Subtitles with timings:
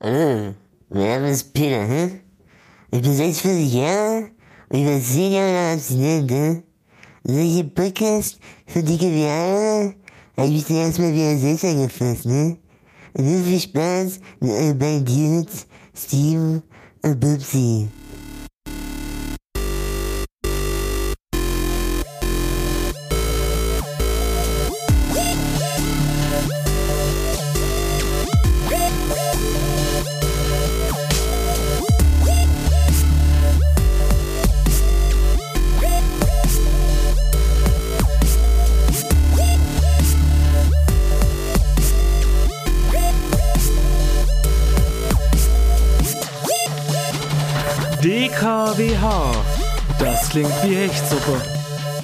[0.00, 0.54] Hallo,
[0.90, 2.20] mein Name ist Peter, hä?
[2.92, 4.30] Ich bin 46 Jahre
[4.68, 6.62] und ich war 10 Jahre abstinent, ne?
[7.24, 8.38] Solche Podcast
[8.68, 9.92] für dicke wie Eier
[10.36, 12.58] habe ich dann erstmal wieder selbst angefasst, ne?
[13.14, 16.62] Und nun viel Spaß mit euren beiden Dudes, Steve
[17.02, 17.88] und Bubsy.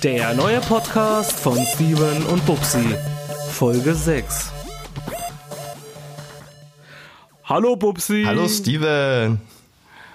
[0.05, 2.95] Der neue Podcast von Steven und Bubsi.
[3.49, 4.53] Folge 6.
[7.45, 8.25] Hallo Bubsi.
[8.27, 9.41] Hallo Steven.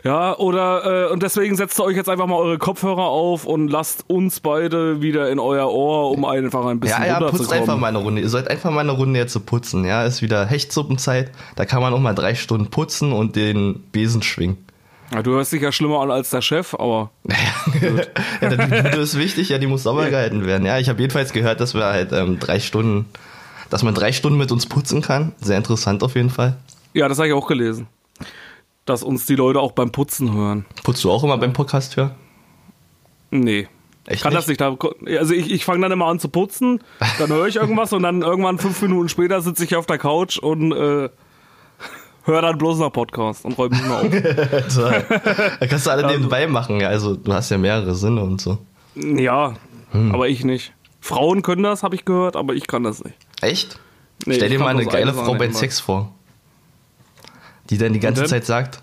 [0.04, 3.68] Ja, oder äh, und deswegen setzt ihr euch jetzt einfach mal eure Kopfhörer auf und
[3.68, 7.60] lasst uns beide wieder in euer Ohr, um einfach ein bisschen Ja, ja, putzt runterzukommen.
[7.62, 8.20] einfach mal eine Runde.
[8.20, 9.84] Ihr sollt einfach mal eine Runde jetzt so putzen.
[9.86, 11.30] Ja, ist wieder Hechtsuppenzeit.
[11.56, 14.58] Da kann man auch mal drei Stunden putzen und den Besen schwingen.
[15.10, 17.10] Ja, du hörst dich ja schlimmer an als der Chef, aber
[18.42, 20.66] ja, die Bude ist wichtig, ja, die muss sauber gehalten werden.
[20.66, 23.06] Ja, ich habe jedenfalls gehört, dass wir halt ähm, drei Stunden,
[23.70, 25.32] dass man drei Stunden mit uns putzen kann.
[25.40, 26.56] Sehr interessant auf jeden Fall.
[26.92, 27.86] ja, das habe ich auch gelesen.
[28.84, 30.66] Dass uns die Leute auch beim Putzen hören.
[30.82, 32.10] Putzt du auch immer beim Podcast hören?
[33.30, 33.68] Nee.
[34.06, 34.60] Echt Kann das nicht.
[34.60, 34.76] Da,
[35.18, 36.80] also ich, ich fange dann immer an zu putzen,
[37.18, 40.36] dann höre ich irgendwas und dann irgendwann fünf Minuten später sitze ich auf der Couch
[40.38, 41.08] und äh,
[42.24, 44.12] höre dann bloß noch Podcast und räume mich mal auf.
[44.52, 46.80] Also, da kannst du alle nebenbei machen.
[46.80, 48.58] Ja, also du hast ja mehrere Sinne und so.
[48.94, 49.54] ja,
[49.92, 50.12] Hm.
[50.14, 50.74] aber ich nicht.
[51.00, 53.16] Frauen können das, habe ich gehört, aber ich kann das nicht.
[53.40, 53.78] Echt?
[54.26, 55.52] Nee, Stell ich dir mal eine geile Frau beim.
[55.52, 56.12] Sex vor.
[57.74, 58.30] Die dann die ganze dann?
[58.30, 58.82] Zeit sagt,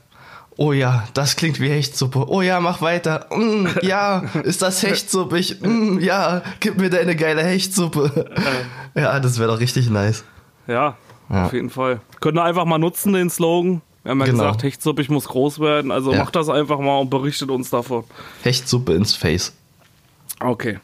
[0.57, 2.25] oh ja, das klingt wie Hechtsuppe.
[2.27, 3.27] Oh ja, mach weiter.
[3.35, 5.61] Mm, ja, ist das hechtsuppig?
[5.61, 8.29] Mm, ja, gib mir deine geile Hechtsuppe.
[8.93, 10.23] Ja, das wäre doch richtig nice.
[10.67, 10.97] Ja,
[11.29, 11.45] Ja.
[11.45, 12.01] auf jeden Fall.
[12.19, 13.81] Könnt ihr einfach mal nutzen, den Slogan.
[14.03, 14.43] Wir haben ja Genau.
[14.43, 15.91] gesagt, Hechtsuppe, ich muss groß werden.
[15.91, 16.19] Also Ja.
[16.19, 18.03] macht das einfach mal und berichtet uns davon.
[18.43, 19.53] Hechtsuppe ins Face.
[20.39, 20.79] Okay.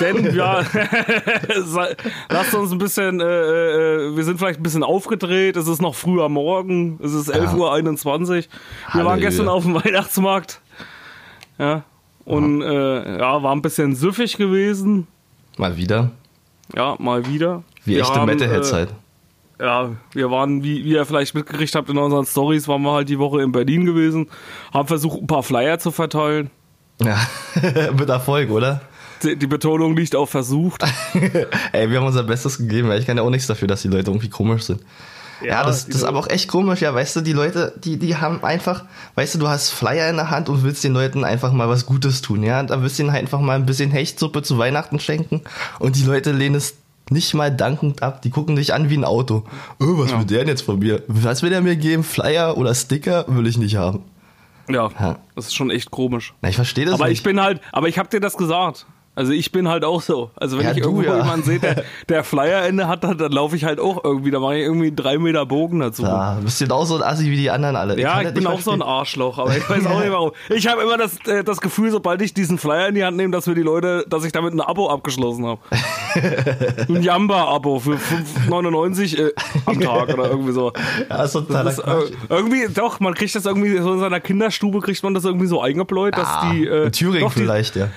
[0.00, 0.62] Denn ja,
[2.28, 5.94] lasst uns ein bisschen, äh, äh, wir sind vielleicht ein bisschen aufgedreht, es ist noch
[5.94, 8.44] früh am Morgen, es ist 11.21 Uhr.
[8.92, 10.60] Wir waren gestern auf dem Weihnachtsmarkt.
[11.58, 11.84] Ja.
[12.24, 15.06] Und äh, ja, war ein bisschen süffig gewesen.
[15.56, 16.10] Mal wieder.
[16.74, 17.62] Ja, mal wieder.
[17.84, 18.94] Wie Wir echte haben, Metalheads äh, halt.
[19.60, 23.08] Ja, wir waren, wie, wie ihr vielleicht mitgekriegt habt in unseren Stories, waren wir halt
[23.08, 24.28] die Woche in Berlin gewesen,
[24.72, 26.50] haben versucht, ein paar Flyer zu verteilen.
[27.00, 27.18] Ja,
[27.96, 28.80] mit Erfolg, oder?
[29.22, 30.82] Die, Betonung liegt auf versucht.
[31.72, 33.88] Ey, wir haben unser Bestes gegeben, weil ich kann ja auch nichts dafür, dass die
[33.88, 34.80] Leute irgendwie komisch sind.
[35.44, 37.96] Ja, das, die das ist aber auch echt komisch, ja, weißt du, die Leute, die,
[37.98, 38.84] die haben einfach,
[39.16, 41.84] weißt du, du hast Flyer in der Hand und willst den Leuten einfach mal was
[41.84, 45.00] Gutes tun, ja, da willst du ihnen halt einfach mal ein bisschen Hechtsuppe zu Weihnachten
[45.00, 45.40] schenken
[45.80, 46.76] und die Leute lehnen es
[47.10, 49.42] nicht mal dankend ab, die gucken dich an wie ein Auto.
[49.80, 51.02] Oh, was will der denn jetzt von mir?
[51.08, 52.04] Was will der mir geben?
[52.04, 53.24] Flyer oder Sticker?
[53.26, 54.04] Will ich nicht haben.
[54.68, 55.18] Ja, Ja.
[55.34, 56.34] das ist schon echt komisch.
[56.40, 57.18] Na, ich verstehe das Aber nicht.
[57.18, 58.86] ich bin halt, aber ich hab dir das gesagt.
[59.14, 60.30] Also ich bin halt auch so.
[60.36, 61.18] Also wenn Ja, ich du, irgendwo ja.
[61.18, 64.30] jemanden sehe, der, der Flyerende hat, dann, dann laufe ich halt auch irgendwie.
[64.30, 66.02] Da mache ich irgendwie drei Meter Bogen dazu.
[66.02, 68.00] ja, du bist genau so ein Assi wie die anderen alle.
[68.00, 68.82] Ja, kann ich bin auch so ein verstehen.
[68.82, 70.30] Arschloch, aber ich weiß auch nicht warum.
[70.48, 73.32] Ich habe immer das, äh, das Gefühl, sobald ich diesen Flyer in die Hand nehme,
[73.32, 75.60] dass wir die Leute, dass ich damit ein Abo abgeschlossen habe.
[76.88, 77.98] ein Jamba-Abo für
[78.48, 79.32] 5,99 äh,
[79.66, 80.72] am Tag oder irgendwie so.
[81.10, 84.20] Ja, ist totaler Das ist, äh, irgendwie, doch, man kriegt das irgendwie, so in seiner
[84.20, 86.66] Kinderstube kriegt man das irgendwie so eingebläut, dass Ah, die.
[86.66, 87.88] Äh, in Thüringen doch, die, vielleicht, ja.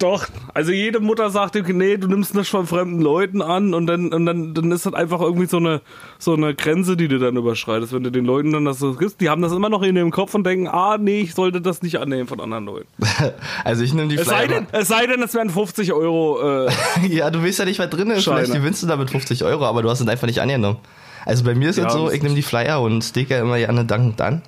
[0.00, 3.86] Doch, also jede Mutter sagt, okay, nee, du nimmst nicht von fremden Leuten an und
[3.86, 5.82] dann, und dann, dann ist das einfach irgendwie so eine,
[6.18, 9.20] so eine Grenze, die du dann überschreitest, wenn du den Leuten dann das so gibst.
[9.20, 11.82] Die haben das immer noch in dem Kopf und denken, ah, nee, ich sollte das
[11.82, 12.88] nicht annehmen von anderen Leuten.
[13.64, 14.60] Also ich nehme die Es sei Flyer.
[14.62, 16.70] denn, es sei denn, es wären 50 Euro, äh,
[17.08, 18.24] Ja, du weißt ja nicht, was drin ist.
[18.24, 18.38] Scheine.
[18.46, 20.78] Vielleicht gewinnst du damit 50 Euro, aber du hast es einfach nicht angenommen.
[21.26, 23.58] Also bei mir ist Ja, es so, das ich nehme die Flyer und sticker immer
[23.58, 24.40] gerne dankend an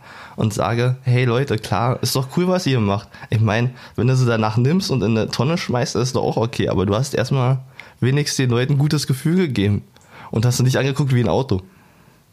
[0.42, 3.08] und sage, hey Leute, klar, ist doch cool, was ihr macht.
[3.30, 6.36] Ich meine, wenn du sie danach nimmst und in eine Tonne schmeißt, ist doch auch
[6.36, 7.60] okay, aber du hast erstmal
[8.00, 9.84] wenigstens den Leuten ein gutes Gefühl gegeben
[10.32, 11.62] und hast du nicht angeguckt wie ein Auto.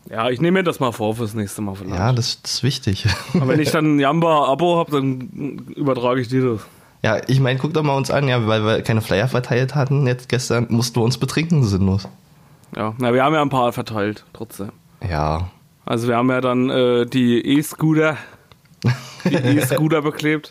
[0.09, 1.99] Ja, ich nehme mir das mal vor fürs nächste Mal vielleicht.
[1.99, 3.05] Ja, das, das ist wichtig.
[3.35, 6.61] Aber wenn ich dann ein Jamba-Abo habe, dann übertrage ich dir das.
[7.03, 10.07] Ja, ich meine, guck doch mal uns an, ja, weil wir keine Flyer verteilt hatten
[10.07, 12.07] jetzt gestern, mussten wir uns betrinken, sinnlos.
[12.75, 14.71] Ja, na, wir haben ja ein paar verteilt, trotzdem.
[15.07, 15.51] Ja.
[15.89, 18.15] Also wir haben ja dann äh, die E-Scooter,
[19.25, 20.49] die E-Scooter beklebt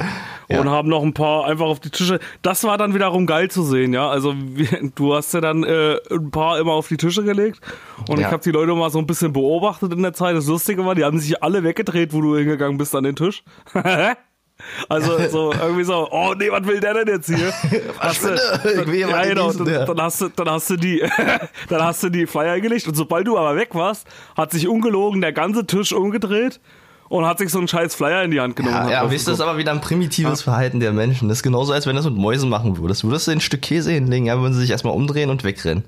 [0.48, 0.60] Ja.
[0.60, 2.18] und haben noch ein paar einfach auf die Tische.
[2.42, 4.08] Das war dann wiederum geil zu sehen, ja.
[4.08, 7.60] Also wir, du hast ja dann äh, ein paar immer auf die Tische gelegt
[8.08, 8.26] und Ja.
[8.26, 10.34] ich habe die Leute mal so ein bisschen beobachtet in der Zeit.
[10.34, 13.44] Das Lustige war, die haben sich alle weggedreht, wo du hingegangen bist an den Tisch.
[14.88, 17.52] Also so irgendwie so, oh nee, was will der denn jetzt hier?
[17.98, 19.84] Hast du- ja, genau, dann, ja.
[19.84, 21.02] dann hast du, dann hast du die,
[21.68, 24.06] dann hast du die Flyer gelegt und sobald du aber weg warst,
[24.36, 26.60] hat sich ungelogen der ganze Tisch umgedreht
[27.08, 28.74] und hat sich so einen scheiß Flyer in die Hand genommen.
[28.74, 31.28] Ja, ja wisst ihr, das ist aber wieder ein primitives Verhalten der Menschen.
[31.28, 33.04] Das ist genauso, als wenn du das mit Mäusen machen würdest.
[33.04, 35.84] Würdest du ein Stück Käse hinlegen, ja, würden sie sich erstmal umdrehen und wegrennen.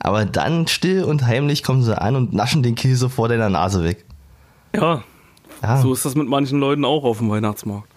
[0.00, 3.82] Aber dann still und heimlich kommen sie an und naschen den Käse vor deiner Nase
[3.84, 4.04] weg.
[4.74, 5.02] Ja,
[5.62, 7.88] Ja, so ist das mit manchen Leuten auch auf dem Weihnachtsmarkt.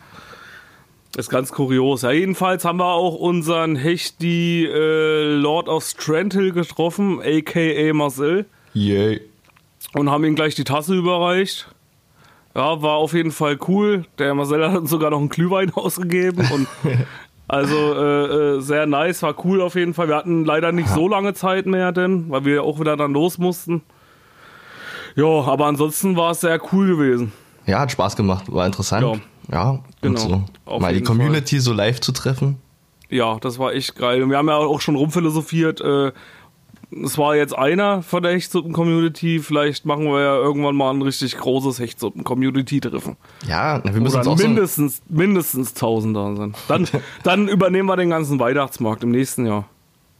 [1.17, 2.03] Ist ganz kurios.
[2.03, 8.45] Ja, jedenfalls haben wir auch unseren Hechti äh, Lord of Strandhill getroffen, aka Marcel.
[8.73, 9.21] yay.
[9.93, 11.67] und haben ihm gleich die Tasse überreicht.
[12.55, 14.05] Ja, war auf jeden Fall cool.
[14.19, 16.67] Der Marcel hat uns sogar noch einen Glühwein ausgegeben und
[17.49, 18.25] also äh,
[18.57, 20.07] äh, sehr nice, war cool auf jeden Fall.
[20.07, 23.37] Wir hatten leider nicht so lange Zeit mehr, denn weil wir auch wieder dann los
[23.37, 23.81] mussten.
[25.15, 27.33] Ja, aber ansonsten war es sehr cool gewesen.
[27.65, 29.03] Ja, hat Spaß gemacht, war interessant.
[29.03, 30.19] Ja, Genau, und
[30.65, 30.79] so.
[30.79, 32.57] Mal die Community so live zu treffen.
[33.09, 34.23] Ja, das war echt geil.
[34.23, 35.81] Und wir haben ja auch schon rumphilosophiert.
[35.81, 36.13] Äh,
[37.03, 39.39] es war jetzt einer von der Hechtsuppen-Community.
[39.39, 43.17] Vielleicht machen wir ja irgendwann mal ein richtig großes Hechtsuppen-Community-Treffen.
[43.47, 46.55] Ja, wir müssen uns Oder auch so, mindestens, mindestens 1000 da sind.
[46.67, 46.87] Dann,
[47.23, 49.67] dann übernehmen wir den ganzen Weihnachtsmarkt im nächsten Jahr.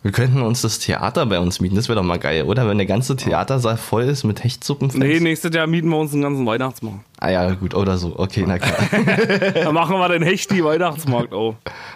[0.03, 1.75] wir könnten uns das Theater bei uns mieten.
[1.75, 2.67] Das wäre doch mal geil, oder?
[2.67, 4.91] Wenn der ganze Theatersaal voll ist mit Hechtsuppen.
[4.95, 7.05] Nee, nächstes Jahr mieten wir uns den ganzen Weihnachtsmarkt.
[7.23, 8.17] Ah ja, gut, oder so.
[8.17, 8.79] Okay, na klar.
[9.53, 11.53] Dann machen wir den Hechti-Weihnachtsmarkt auf.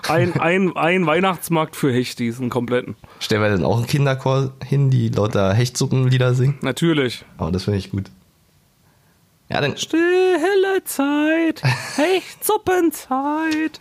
[0.08, 2.96] Ein, ein, ein Weihnachtsmarkt für Hechtis, einen kompletten.
[3.20, 6.60] Stellen wir dann auch einen Kinderchor hin, die lauter Hechtsuppenlieder singen.
[6.62, 7.26] Natürlich.
[7.38, 8.12] Aber das finde ich gut.
[9.50, 11.64] Ja, dann Stille Zeit,
[11.96, 13.80] Hechtsuppenzeit.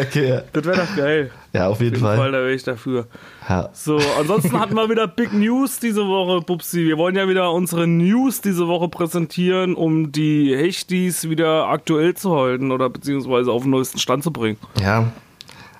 [0.00, 0.40] Okay.
[0.52, 1.30] Das wäre doch geil.
[1.52, 2.32] Ja, auf Auf jeden jeden Fall, Fall.
[2.32, 3.06] da wäre ich dafür.
[3.48, 3.68] Ja.
[3.72, 6.84] So, ansonsten hatten wir wieder Big News diese Woche, Bubsi.
[6.84, 12.36] Wir wollen ja wieder unsere News diese Woche präsentieren, um die Hechtis wieder aktuell zu
[12.36, 14.58] halten oder beziehungsweise auf den neuesten Stand zu bringen.
[14.80, 15.06] ja,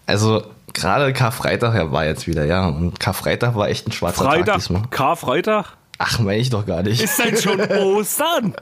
[0.06, 0.42] also
[0.72, 2.68] gerade Karfreitag ja, war jetzt wieder, ja.
[2.68, 4.82] Und Karfreitag war echt ein schwarzer Tag Freitag, diesmal.
[4.90, 5.76] Karfreitag?
[5.98, 7.02] Ach, meine ich doch gar nicht.
[7.02, 8.54] Ist denn schon Ostern?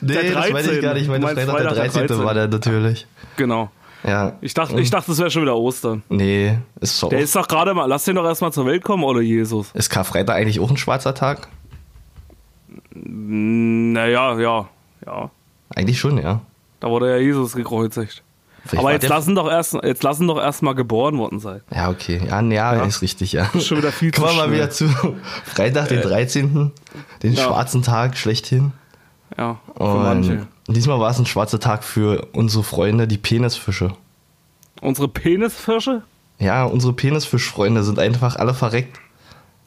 [0.00, 1.04] nee, der das meine ich gar nicht.
[1.04, 2.06] Ich meine, Freitag, der 13.
[2.06, 2.24] 13..
[2.24, 3.06] war der natürlich.
[3.36, 3.70] Genau.
[4.06, 4.36] Ja.
[4.42, 6.02] Ich dachte, ich dachte, es wäre schon wieder Ostern.
[6.10, 7.08] Nee, ist so.
[7.08, 9.70] Der ist doch gerade mal, lass den doch erstmal zur Welt kommen, oder Jesus?
[9.72, 11.48] Ist Karfreitag eigentlich auch ein schwarzer Tag?
[12.92, 14.68] Naja, ja,
[15.06, 15.30] ja.
[15.74, 16.42] Eigentlich schon, ja.
[16.80, 18.22] Da wurde ja Jesus gekreuzigt.
[18.66, 21.60] Vielleicht Aber jetzt lassen doch erst, jetzt lassen doch erstmal geboren worden sein.
[21.74, 22.20] Ja, okay.
[22.26, 23.50] Ja, nee, ja, ist richtig, ja.
[23.60, 24.88] Schon wieder viel Kommen wir mal wieder zu
[25.44, 26.72] Freitag, den 13.,
[27.22, 27.44] den Ja.
[27.44, 28.72] schwarzen Tag schlechthin.
[29.36, 30.46] Ja, für Und manche.
[30.68, 33.92] diesmal war es ein schwarzer Tag für unsere Freunde, die Penisfische.
[34.80, 36.02] Unsere Penisfirsche?
[36.38, 38.98] Ja, unsere Penisfischfreunde sind einfach alle verreckt.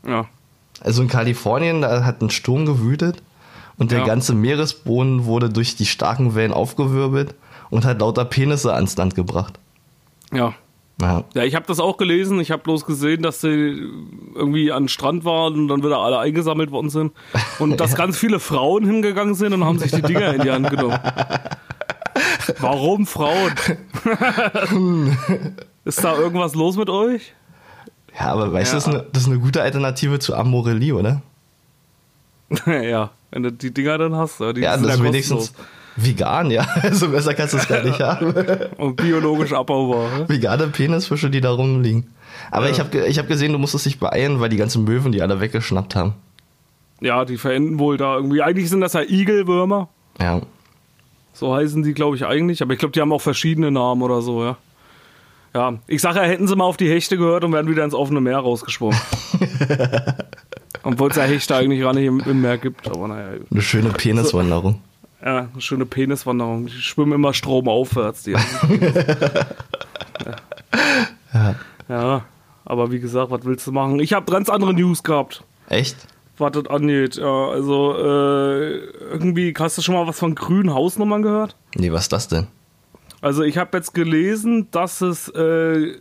[0.07, 0.25] Ja.
[0.81, 3.21] Also in Kalifornien, da hat ein Sturm gewütet
[3.77, 4.05] und der Ja.
[4.05, 7.35] ganze Meeresboden wurde durch die starken Wellen aufgewirbelt
[7.69, 9.59] und hat lauter Penisse ans Land gebracht.
[10.33, 10.53] Ja.
[10.99, 12.39] Ja, Ja, ich habe das auch gelesen.
[12.39, 13.87] Ich habe bloß gesehen, dass sie
[14.33, 17.11] irgendwie an den Strand waren und dann wieder alle eingesammelt worden sind.
[17.59, 20.69] Und dass ganz viele Frauen hingegangen sind und haben sich die Dinger in die Hand
[20.71, 20.97] genommen.
[22.59, 23.51] Warum Frauen?
[25.85, 27.33] Ist da irgendwas los mit euch?
[28.19, 28.79] ja aber weißt du, Ja.
[28.79, 31.21] das, ist eine, das ist eine gute Alternative zu Amorelie, oder?
[32.65, 34.39] ja, wenn du die Dinger dann hast.
[34.39, 35.65] Ja, die Ja, sind das ist ja wenigstens kostenlos.
[35.97, 36.65] Vegan, ja.
[36.81, 38.33] Also besser kannst du es gar nicht haben.
[38.77, 40.19] Und biologisch abbaubar.
[40.19, 40.29] ne?
[40.29, 42.07] Vegane Penisfische, die da rumliegen.
[42.51, 42.71] Aber Ja.
[42.71, 45.39] ich habe ich hab gesehen, du musstest dich beeilen, weil die ganzen Möwen die alle
[45.41, 46.13] weggeschnappt haben.
[47.01, 48.41] Ja, die verenden wohl da irgendwie.
[48.41, 49.89] Eigentlich sind das ja Igelwürmer.
[50.21, 50.41] Ja.
[51.33, 52.61] So heißen die, glaube ich, eigentlich.
[52.63, 54.57] Aber ich glaube, die haben auch verschiedene Namen oder so, ja.
[55.53, 57.93] Ja, ich sage ja, hätten sie mal auf die Hechte gehört und wären wieder ins
[57.93, 58.99] offene Meer rausgeschwommen.
[60.83, 62.87] Obwohl es ja Hechte eigentlich gar nicht im, im Meer gibt.
[62.89, 64.81] Aber naja, Eine schöne Peniswanderung.
[65.23, 66.67] Ja, eine schöne Peniswanderung.
[66.67, 68.23] Die schwimmen immer stromaufwärts.
[68.23, 68.31] Die
[71.33, 71.55] ja.
[71.89, 72.25] ja,
[72.65, 73.99] aber wie gesagt, was willst du machen?
[73.99, 75.43] Ich habe ganz andere News gehabt.
[75.69, 75.95] Echt?
[76.39, 77.17] was das angeht.
[77.17, 78.77] Ja, also äh,
[79.11, 81.55] irgendwie, hast du schon mal was von grünen Hausnummern gehört?
[81.75, 82.47] Nee, was ist das denn?
[83.21, 85.95] Also ich habe jetzt gelesen, dass es äh,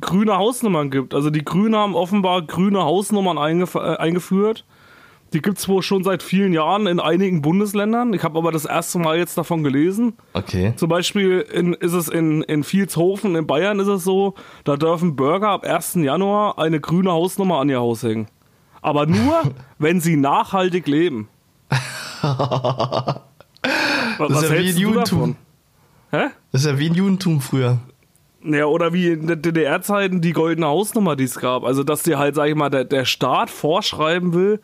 [0.00, 1.14] grüne Hausnummern gibt.
[1.14, 4.64] Also die Grünen haben offenbar grüne Hausnummern eingef äh, eingeführt.
[5.32, 8.14] Die gibt es wohl schon seit vielen Jahren in einigen Bundesländern.
[8.14, 10.14] Ich habe aber das erste Mal jetzt davon gelesen.
[10.34, 10.72] Okay.
[10.76, 15.16] Zum Beispiel in, ist es in, in Vilshofen in Bayern ist es so, da dürfen
[15.16, 15.94] Bürger ab 1.
[15.96, 18.28] Januar eine grüne Hausnummer an ihr Haus hängen.
[18.82, 19.42] Aber nur,
[19.78, 21.28] wenn sie nachhaltig leben.
[24.18, 25.36] Was, Das ist ja wie ein Judentum.
[26.10, 26.26] Hä?
[26.52, 27.78] Das ist ja wie ein Judentum früher.
[28.44, 31.64] Ja, oder wie in der DDR-Zeiten die goldene Hausnummer, die es gab.
[31.64, 34.60] Also, dass dir halt, sag ich mal, der, der Staat vorschreiben will,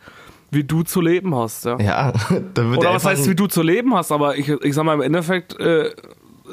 [0.53, 1.65] wie du zu leben hast.
[1.65, 1.77] Ja.
[1.79, 2.11] Ja,
[2.53, 4.93] da wird Oder was heißt, wie du zu leben hast, aber ich, ich sag mal,
[4.93, 5.91] im Endeffekt äh,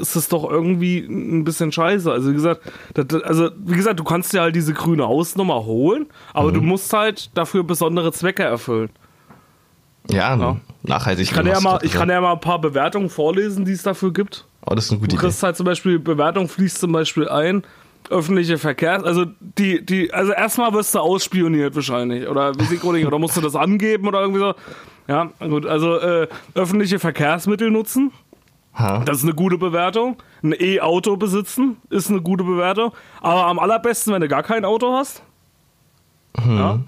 [0.00, 2.10] ist es doch irgendwie ein bisschen scheiße.
[2.10, 2.60] Also wie gesagt,
[2.94, 6.54] das, also wie gesagt, du kannst dir halt diese grüne Hausnummer holen, aber Mhm.
[6.54, 8.90] du musst halt dafür besondere Zwecke erfüllen.
[10.08, 10.56] ja, Ja.
[10.82, 11.24] nachhaltig.
[11.24, 14.12] Ich kann, ja mal, ich kann ja mal ein paar Bewertungen vorlesen, die es dafür
[14.12, 14.46] gibt.
[14.66, 15.26] Oh, das ist eine gute Du Idee.
[15.26, 17.62] kriegst halt zum Beispiel, Bewertung fließt zum Beispiel ein,
[18.10, 19.24] öffentliche Verkehrs, also
[19.58, 24.20] die, die, also erstmal wirst du ausspioniert wahrscheinlich, oder oder musst du das angeben oder
[24.20, 24.54] irgendwie so.
[25.08, 28.12] Ja, gut, also äh, öffentliche Verkehrsmittel nutzen,
[28.74, 29.02] Ha.
[29.04, 30.16] das ist eine gute Bewertung.
[30.42, 32.92] Ein E-Auto besitzen ist eine gute Bewertung.
[33.20, 35.22] Aber am allerbesten, wenn du gar kein Auto hast.
[36.38, 36.78] Ja.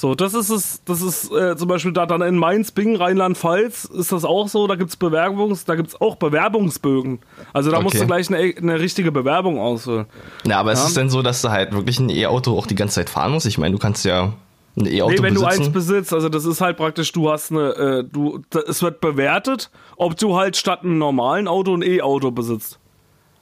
[0.00, 3.84] So, das ist es, das ist äh, zum Beispiel da dann in Mainz, Bingen, Rheinland-Pfalz
[3.86, 7.18] ist das auch so, da gibt's Bewerbungs, da gibt's auch Bewerbungsbögen.
[7.52, 8.04] Also da musst Okay.
[8.04, 10.06] du gleich eine, eine richtige Bewerbung ausfüllen.
[10.46, 10.86] Ja, aber ist Ja.
[10.86, 13.46] es denn so, dass du halt wirklich ein E-Auto auch die ganze Zeit fahren musst?
[13.46, 14.34] Ich meine, du kannst ja
[14.76, 15.72] ein E-Auto Nee, wenn du eins besitzen.
[15.72, 19.68] besitzt, also das ist halt praktisch, du hast eine, äh, du, da, es wird bewertet,
[19.96, 22.78] ob du halt statt einem normalen Auto ein E-Auto besitzt.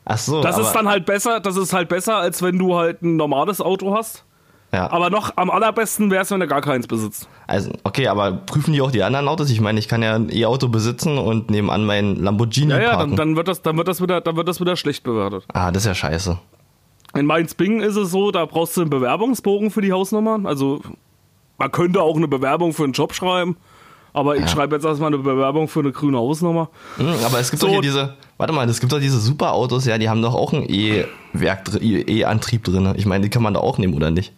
[0.07, 3.03] Ach so, Das ist dann halt besser, das ist halt besser, als wenn du halt
[3.03, 4.25] ein normales Auto hast.
[4.77, 4.91] Ja.
[4.93, 7.29] Aber noch am allerbesten wäre es, wenn du gar keins besitzt.
[7.47, 9.51] Also, okay, aber prüfen die auch die anderen Autos?
[9.51, 13.17] Ich meine, ich kann ja ein E-Auto besitzen und nebenan meinen Lamborghini Ja, ja, parken.
[13.17, 15.45] dann, dann wird das, dann wird das wieder, dann wird das wieder schlecht bewertet.
[15.53, 16.39] ah, das ist ja scheiße.
[17.15, 20.39] In Mainz-Bingen ist es so, da brauchst du einen Bewerbungsbogen für die Hausnummer.
[20.45, 20.81] Also
[21.59, 23.57] man könnte auch eine Bewerbung für einen Job schreiben,
[24.13, 24.49] aber ich Ja.
[24.49, 26.69] schreibe jetzt erstmal eine Bewerbung für eine grüne Hausnummer.
[26.99, 27.67] Hm, aber es gibt So.
[27.69, 30.53] doch hier diese, warte mal, es gibt doch diese Superautos, ja, die haben doch auch
[30.53, 32.93] einen E-Antrieb drin.
[32.97, 34.33] Ich meine, die kann man da auch nehmen, oder nicht?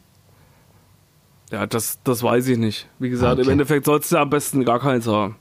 [1.50, 2.88] Ja, das, das weiß ich nicht.
[2.98, 3.52] Wie gesagt, im Okay.
[3.52, 5.36] Endeffekt sollst du am besten gar keins haben.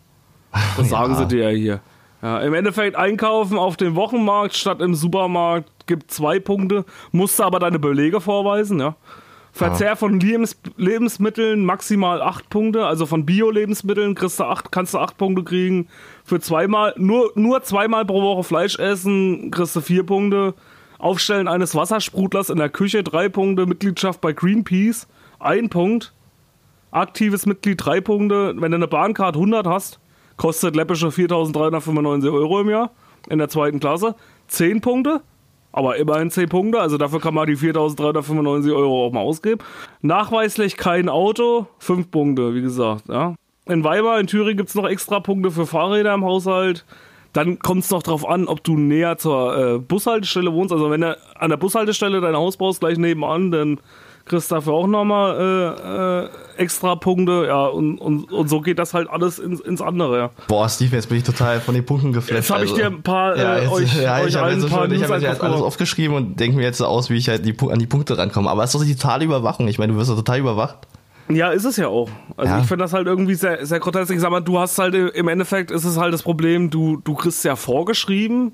[0.77, 1.19] Das sagen Ja.
[1.19, 1.81] sie dir ja hier.
[2.21, 7.43] Ja, Im Endeffekt einkaufen auf dem Wochenmarkt statt im Supermarkt gibt zwei Punkte, musst du
[7.43, 8.95] aber deine Belege vorweisen, ja.
[9.51, 14.99] Verzehr von Lebens Lebensmitteln maximal acht Punkte, also von Bio-Lebensmitteln kriegst du acht, kannst du
[14.99, 15.87] acht Punkte kriegen.
[16.23, 20.53] Für zweimal, nur, nur zweimal pro Woche Fleisch essen, kriegst du vier Punkte.
[20.99, 23.65] Aufstellen eines Wassersprudlers in der Küche, drei Punkte.
[23.65, 25.07] Mitgliedschaft bei Greenpeace,
[25.39, 26.13] ein Punkt.
[26.91, 28.53] Aktives Mitglied, drei Punkte.
[28.57, 29.99] Wenn du eine Bahncard 100 hast,
[30.37, 32.91] kostet läppische 4.395 Euro im Jahr
[33.29, 34.15] in der zweiten Klasse.
[34.47, 35.21] Zehn Punkte,
[35.71, 39.61] aber immerhin 10 Punkte, also dafür kann man die 4.395 Euro auch mal ausgeben.
[40.01, 43.09] Nachweislich kein Auto, 5 Punkte, wie gesagt.
[43.09, 43.35] Ja.
[43.65, 46.85] In Weimar, in Thüringen gibt es noch extra Punkte für Fahrräder im Haushalt.
[47.33, 50.71] Dann kommt es noch drauf an, ob du näher zur äh, Bushaltestelle wohnst.
[50.71, 53.79] Also wenn du an der Bushaltestelle dein Haus baust, gleich nebenan, dann
[54.27, 57.45] kriegst dafür auch nochmal äh, äh, extra Punkte.
[57.47, 60.17] Ja, und, und, und so geht das halt alles ins, ins andere.
[60.17, 60.29] Ja.
[60.47, 62.35] Boah, Steve, jetzt bin ich total von den Punkten geflasht.
[62.35, 62.81] Jetzt habe ich also.
[62.81, 64.91] dir ein paar, äh, Ja, jetzt, euch, ja, euch ich habe jetzt, so paar schon,
[64.93, 67.45] ich hab jetzt einfach alles aufgeschrieben und denke mir jetzt so aus, wie ich halt
[67.45, 68.49] die, an die Punkte rankomme.
[68.49, 69.67] Aber es ist doch die totale Überwachung.
[69.67, 70.77] Ich meine, du wirst doch total überwacht.
[71.29, 72.09] Ja, ist es ja auch.
[72.37, 72.59] Also Ja.
[72.61, 74.11] ich finde das halt irgendwie sehr, sehr grotesk.
[74.13, 77.15] Ich sag mal, du hast halt im Endeffekt ist es halt das Problem, du, du
[77.15, 78.53] kriegst ja vorgeschrieben,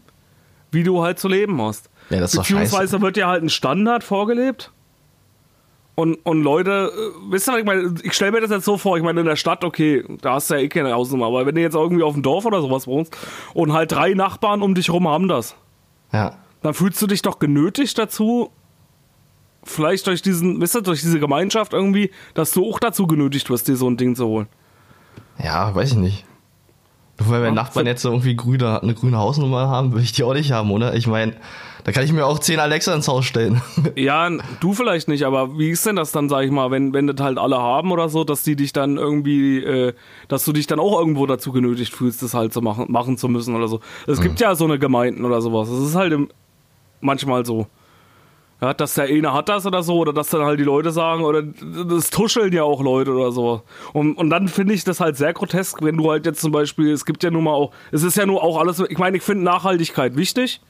[0.71, 1.89] wie du halt zu leben hast.
[2.09, 4.71] Ja, das ist Beziehungsweise wird ja halt ein Standard vorgelebt.
[5.95, 8.77] Und, und Leute, äh, wisst ihr, was ich meine, ich stelle mir das jetzt so
[8.77, 11.45] vor, ich meine, in der Stadt, okay, da hast du ja eh keine Hausnummer, aber
[11.45, 13.15] wenn du jetzt irgendwie auf dem Dorf oder sowas wohnst
[13.53, 15.55] und halt drei Nachbarn um dich rum haben das,
[16.11, 16.35] Ja.
[16.63, 18.49] dann fühlst du dich doch genötigt dazu,
[19.63, 23.67] vielleicht durch diesen, wisst ihr, durch diese Gemeinschaft irgendwie, dass du auch dazu genötigt wirst,
[23.67, 24.47] dir so ein Ding zu holen.
[25.43, 26.25] Ja, weiß ich nicht.
[27.19, 30.11] Nur weil mein Ja, Nachbarn jetzt so irgendwie grüne, eine grüne Hausnummer haben, will ich
[30.11, 30.95] die auch nicht haben, oder?
[30.95, 31.35] Ich meine,
[31.83, 33.61] da kann ich mir auch 10 Alexa ins Haus stellen.
[33.95, 37.07] Ja, du vielleicht nicht, aber wie ist denn das dann, sag ich mal, wenn, wenn
[37.07, 39.93] das halt alle haben oder so, dass die dich dann irgendwie, äh,
[40.27, 43.27] dass du dich dann auch irgendwo dazu genötigt fühlst, das halt zu machen, machen zu
[43.27, 43.81] müssen oder so.
[44.07, 45.69] Es gibt ja so eine Gemeinden oder sowas.
[45.69, 46.29] Es ist halt im,
[47.01, 47.67] manchmal so.
[48.61, 51.23] Ja, dass der eine hat das oder so, oder dass dann halt die Leute sagen,
[51.23, 53.63] oder das tuscheln ja auch Leute oder so.
[53.91, 56.91] Und, und dann finde ich das halt sehr grotesk, wenn du halt jetzt zum Beispiel,
[56.91, 59.23] es gibt ja nun mal auch, es ist ja nur auch alles, ich meine, ich
[59.23, 60.61] finde Nachhaltigkeit wichtig.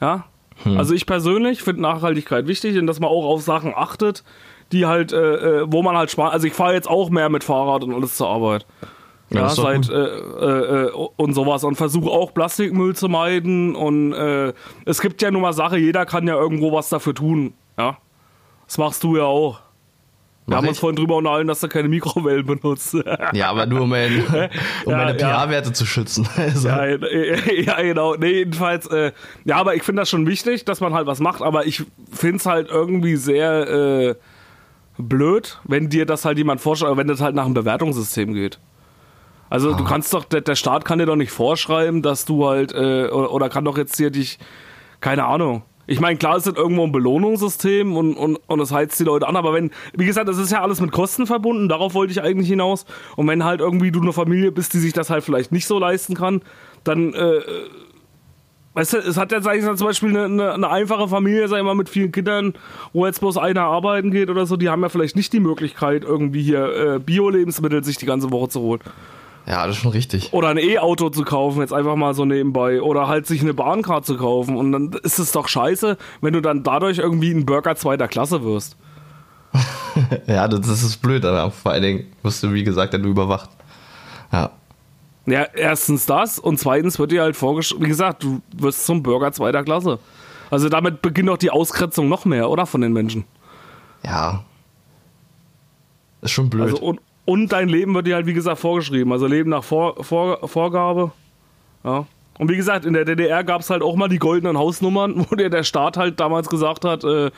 [0.00, 0.26] Ja.
[0.64, 4.24] Also ich persönlich finde Nachhaltigkeit wichtig und dass man auch auf Sachen achtet,
[4.72, 6.32] die halt, äh, äh, wo man halt spart.
[6.32, 8.66] Also ich fahre jetzt auch mehr mit Fahrrad und alles zur Arbeit.
[9.30, 14.12] Ja, Ja, seit äh, äh, äh, und sowas und versuche auch Plastikmüll zu meiden und
[14.12, 14.52] äh,
[14.84, 17.98] es gibt ja nun mal Sache, jeder kann ja irgendwo was dafür tun, ja.
[18.66, 19.60] Das machst du ja auch.
[20.46, 20.70] Wir Mach haben ich?
[20.70, 22.96] uns vorhin drüber unterhalten, dass du keine Mikrowellen benutzt.
[23.32, 24.24] Ja, aber nur um, mein,
[24.84, 25.44] um Ja, meine ja.
[25.44, 26.28] pH-Werte zu schützen.
[26.36, 28.14] Also, Ja, ja, genau.
[28.14, 29.10] Nee, jedenfalls, äh,
[29.44, 32.36] ja, aber ich finde das schon wichtig, dass man halt was macht, aber ich finde
[32.36, 34.14] es halt irgendwie sehr äh,
[34.98, 38.60] blöd, wenn dir das halt jemand vorschreibt, wenn das halt nach einem Bewertungssystem geht.
[39.50, 42.72] Also du kannst doch, der, der Staat kann dir doch nicht vorschreiben, dass du halt,
[42.72, 44.38] äh, oder, oder kann doch jetzt hier dich,
[45.00, 45.62] keine Ahnung.
[45.86, 49.28] Ich meine, klar ist das irgendwo ein Belohnungssystem und, und, und es heizt die Leute
[49.28, 52.22] an, aber wenn, wie gesagt, das ist ja alles mit Kosten verbunden, darauf wollte ich
[52.22, 52.86] eigentlich hinaus.
[53.14, 55.78] Und wenn halt irgendwie du eine Familie bist, die sich das halt vielleicht nicht so
[55.78, 56.42] leisten kann,
[56.82, 57.40] dann, äh,
[58.74, 61.64] weißt du, es hat jetzt eigentlich zum Beispiel eine, eine, eine einfache Familie, sag ich
[61.64, 62.54] mal, mit vielen Kindern,
[62.92, 66.02] wo jetzt bloß einer arbeiten geht oder so, die haben ja vielleicht nicht die Möglichkeit,
[66.02, 68.80] irgendwie hier äh, Bio-Lebensmittel sich die ganze Woche zu holen.
[69.46, 70.32] Ja, das ist schon richtig.
[70.32, 72.82] Oder ein E-Auto zu kaufen, jetzt einfach mal so nebenbei.
[72.82, 74.56] Oder halt sich eine Bahncard zu kaufen.
[74.56, 78.42] Und dann ist es doch scheiße, wenn du dann dadurch irgendwie ein Burger zweiter Klasse
[78.44, 78.76] wirst.
[80.26, 83.48] Ja, das, ist blöd, aber vor allen Dingen wirst du, wie gesagt, dann überwacht.
[84.30, 84.50] Ja.
[85.24, 89.32] Ja, erstens das und zweitens wird dir halt vorgeschrieben, wie gesagt, du wirst zum Burger
[89.32, 89.98] zweiter Klasse.
[90.50, 92.66] Also damit beginnt doch die Ausgrenzung noch mehr, oder?
[92.66, 93.24] Von den Menschen.
[94.04, 94.44] Ja.
[96.20, 96.64] Ist schon blöd.
[96.64, 99.12] Also und, und dein Leben wird dir halt, wie gesagt, vorgeschrieben.
[99.12, 101.10] Also Leben nach Vor, Vor, Vorgabe.
[101.84, 102.06] Ja.
[102.38, 105.36] Und wie gesagt, in der DDR gab es halt auch mal die goldenen Hausnummern, wo
[105.36, 107.30] dir der Staat halt damals gesagt hat, äh,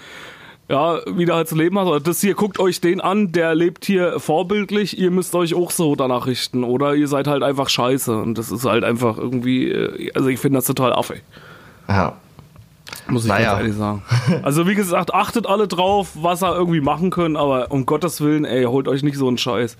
[0.68, 1.76] ja, wie der halt zu leben.
[1.78, 5.70] Oder Das hier, guckt euch den an, der lebt hier vorbildlich, ihr müsst euch auch
[5.70, 6.62] so danach richten.
[6.62, 8.14] Oder ihr seid halt einfach scheiße.
[8.16, 11.22] Und das ist halt einfach irgendwie, äh, also ich finde das total affig.
[11.88, 12.16] ja.
[13.08, 13.52] Muss ich Naja.
[13.52, 14.02] ganz ehrlich sagen.
[14.42, 18.44] Also wie gesagt, achtet alle drauf, was ihr irgendwie machen können, aber um Gottes Willen,
[18.44, 19.76] ey, holt euch nicht so einen Scheiß.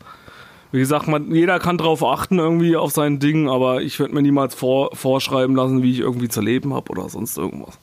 [0.71, 4.23] Wie gesagt, man, jeder kann drauf achten irgendwie auf sein Ding, aber ich würde mir
[4.23, 7.79] niemals vor, vorschreiben lassen, wie ich irgendwie zu leben habe oder sonst irgendwas.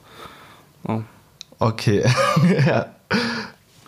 [1.59, 2.03] Okay.
[2.67, 2.87] ja.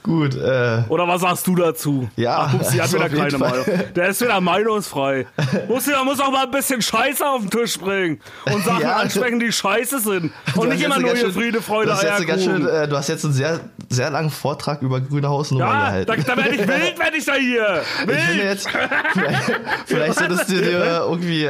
[0.07, 0.83] Gut, äh.
[0.87, 2.09] Oder was sagst du dazu?
[2.15, 3.49] Ja, Ach, Pupsi hat also wieder keine Fall.
[3.65, 3.65] Meinung.
[3.95, 5.27] Der ist wieder meinungsfrei.
[5.67, 8.95] muss, ja, muss auch mal ein bisschen Scheiße auf den Tisch bringen und Sachen Ja.
[8.97, 10.31] ansprechen, die scheiße sind.
[10.55, 12.83] Und nicht immer nur hier schön- Friede, Freude, du ganz schön, Eierkuchen.
[12.83, 16.23] äh, du hast jetzt einen sehr, sehr langen Vortrag über grüne Hausnummern Ja, gehalten.
[16.25, 17.81] da, da werde ich wild, wenn ich da hier.
[17.81, 18.43] Ich finde Wild.
[18.43, 18.69] jetzt,
[19.13, 19.51] vielleicht,
[19.85, 21.47] vielleicht solltest du dir irgendwie, äh,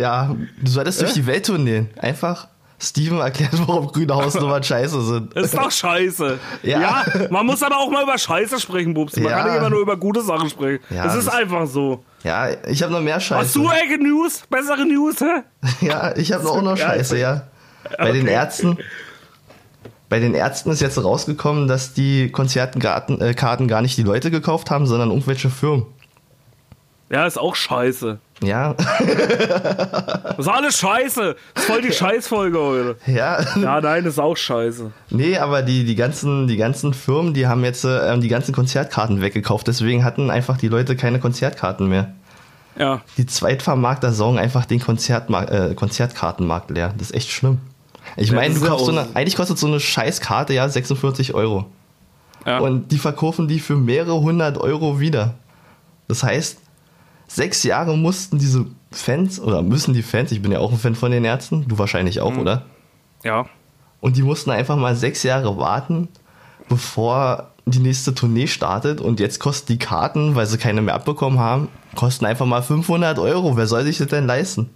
[0.00, 1.90] ja, du solltest durch die Welt turnieren.
[1.98, 5.32] Einfach Steven erklärt, warum grüne Hausnummern scheiße sind.
[5.34, 6.38] Ist doch scheiße.
[6.62, 6.80] Ja.
[6.80, 7.04] Ja.
[7.30, 9.16] man muss aber auch mal über Scheiße sprechen, Bubs.
[9.16, 9.38] Man Ja.
[9.38, 10.82] kann nicht immer nur über gute Sachen sprechen.
[10.90, 12.04] Ja, das ist das- einfach so.
[12.24, 13.40] Ja, ich habe noch mehr Scheiße.
[13.40, 14.42] Hast du Ecke News?
[14.50, 15.42] Bessere News, hä?
[15.86, 17.48] Ja, ich habe auch noch Scheiße, ja.
[17.98, 18.78] Bei den Ärzten.
[20.08, 24.70] Bei den Ärzten ist jetzt rausgekommen, dass die Konzertenkarten äh, gar nicht die Leute gekauft
[24.70, 25.86] haben, sondern irgendwelche Firmen.
[27.10, 28.18] Ja, ist auch scheiße.
[28.42, 31.36] Ja, Das ist alles scheiße.
[31.54, 32.96] Das ist voll die Scheißfolge heute.
[33.06, 33.40] ja.
[33.56, 34.90] Ja, nein, das ist auch scheiße.
[35.10, 39.20] Nee, aber die, die, ganzen, die ganzen Firmen, die haben jetzt äh, die ganzen Konzertkarten
[39.20, 39.66] weggekauft.
[39.68, 42.12] Deswegen hatten einfach die Leute keine Konzertkarten mehr.
[42.76, 43.02] Ja.
[43.16, 46.92] Die Zweitvermarkter saugen einfach den Konzertmarkt, äh, Konzertkartenmarkt leer.
[46.98, 47.58] Das ist echt schlimm.
[48.16, 51.66] Ich Ja, meine, du kaufst so eine, eigentlich kostet so eine Scheißkarte ja 46 Euro.
[52.44, 52.58] ja.
[52.58, 55.34] Und die verkaufen die für mehrere hundert Euro wieder.
[56.08, 56.58] Das heißt,
[57.26, 60.94] sechs Jahre mussten diese Fans, oder müssen die Fans, ich bin ja auch ein Fan
[60.94, 62.22] von den Ärzten, du wahrscheinlich Mhm.
[62.22, 62.62] auch, oder?
[63.24, 63.46] ja.
[64.00, 66.08] Und die mussten einfach mal sechs Jahre warten,
[66.68, 69.00] bevor die nächste Tournee startet.
[69.00, 73.18] Und jetzt kosten die Karten, weil sie keine mehr abbekommen haben, kosten einfach mal 500
[73.18, 73.56] Euro.
[73.56, 74.68] Wer soll sich das denn leisten?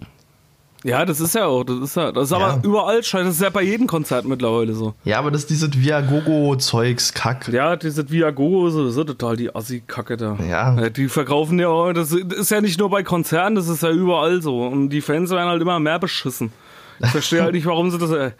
[0.85, 1.63] Ja, das ist ja auch.
[1.65, 2.11] Das ist ja.
[2.13, 2.37] Das ist Ja.
[2.37, 3.25] aber überall scheiße.
[3.25, 4.93] Das ist ja bei jedem Konzert mittlerweile so.
[5.03, 7.47] Ja, aber das ist dieses Viagogo-Zeugs, Kack.
[7.49, 10.37] Ja, diese Viagogo, so, so total die Assi-Kacke da.
[10.47, 10.89] Ja.
[10.89, 14.41] Die verkaufen ja auch, das ist ja nicht nur bei Konzernen, das ist ja überall
[14.41, 14.61] so.
[14.67, 16.51] Und die Fans werden halt immer mehr beschissen.
[17.01, 18.11] Ich verstehe halt nicht, warum sie das.
[18.11, 18.31] Äh,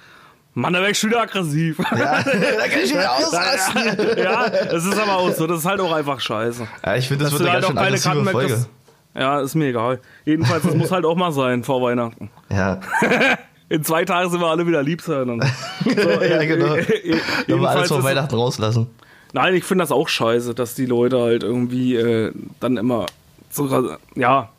[0.54, 1.78] Mann, da wäre ich schon wieder aggressiv.
[1.80, 1.86] Ja,
[2.24, 3.84] da kann ich wieder ausrasten.
[4.18, 5.46] ja, das ist aber auch so.
[5.48, 6.68] Das ist halt auch einfach scheiße.
[6.86, 8.54] Ja, ich finde, das Dass wird eine halt ganz auch schön aggressive mehr Folge.
[8.54, 8.70] kriegst.
[9.16, 10.00] Ja, ist mir egal.
[10.26, 12.30] Jedenfalls, das muss halt auch mal sein vor Weihnachten.
[12.50, 12.80] Ja,
[13.70, 15.48] In zwei Tagen sind wir alle wieder lieb zueinander.
[15.84, 16.74] So, ja äh, genau.
[16.74, 17.18] äh, äh,
[17.48, 18.88] Wenn wir alles vor Weihnachten rauslassen.
[19.32, 23.06] Nein, ich finde das auch scheiße, dass die Leute halt irgendwie äh, dann immer
[23.52, 24.50] so, ja.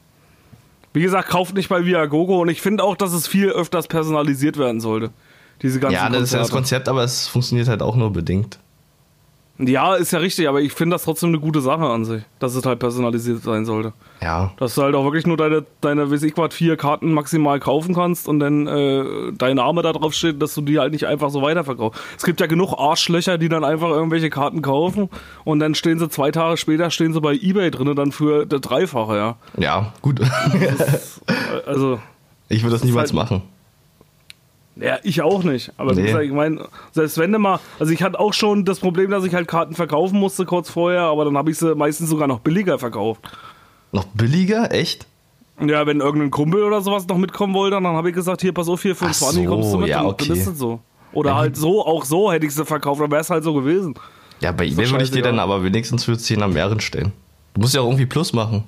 [0.93, 4.59] Wie gesagt, kauft nicht bei Viagogo und ich finde auch, dass es viel öfters personalisiert
[4.59, 5.11] werden sollte.
[5.63, 6.85] Diese ganzen Ja, das ist ja das Konzerte.
[6.85, 8.59] Konzept, aber es funktioniert halt auch nur bedingt.
[9.63, 12.55] Ja, ist ja richtig, aber ich finde das trotzdem eine gute Sache an sich, dass
[12.55, 13.93] es halt personalisiert sein sollte.
[14.23, 14.53] Ja.
[14.59, 17.95] Dass du halt auch wirklich nur deine, deine weiß ich was, vier Karten maximal kaufen
[17.95, 19.05] kannst und dann äh,
[19.37, 22.01] dein Name da drauf steht, dass du die halt nicht einfach so weiterverkaufst.
[22.17, 25.11] Es gibt ja genug Arschlöcher, die dann einfach irgendwelche Karten kaufen
[25.45, 28.63] und dann stehen sie zwei Tage später, stehen sie bei Ebay drin dann für das
[28.63, 29.37] Dreifache, ja.
[29.59, 30.21] Ja, gut.
[31.67, 32.01] Also,
[32.49, 33.43] ich würde das niemals halt- machen.
[34.77, 35.73] Ja, ich auch nicht.
[35.77, 36.23] Aber Nee.
[36.23, 39.35] ich meine, selbst wenn du mal, also ich hatte auch schon das Problem, dass ich
[39.35, 42.79] halt Karten verkaufen musste kurz vorher, aber dann habe ich sie meistens sogar noch billiger
[42.79, 43.21] verkauft.
[43.93, 44.73] Noch billiger?
[44.73, 45.07] Echt?
[45.61, 48.69] Ja, wenn irgendein Kumpel oder sowas noch mitkommen wollte, dann habe ich gesagt, hier, pass
[48.69, 50.29] auf, hier, für Ach 20 so, kommst du mit, ja, okay.
[50.29, 50.81] dann ist es so.
[51.13, 53.95] Oder halt so, auch so hätte ich sie verkauft, dann wäre es halt so gewesen.
[54.41, 57.13] Ja, bei eBay würde ich dir dann aber wenigstens für 10 am mehreren stellen.
[57.53, 58.65] Du musst ja auch irgendwie Plus machen.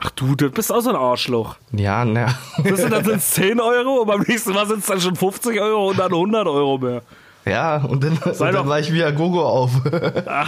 [0.00, 1.56] Ach du, du bist auch so ein Arschloch.
[1.72, 2.34] Ja, naja.
[2.64, 5.60] Das sind dann sind's 10 Euro und beim nächsten Mal sind es dann schon 50
[5.60, 7.02] Euro und dann 100 Euro mehr.
[7.46, 9.70] Ja, und dann, und dann war ich via Gogo auf.
[9.84, 10.46] da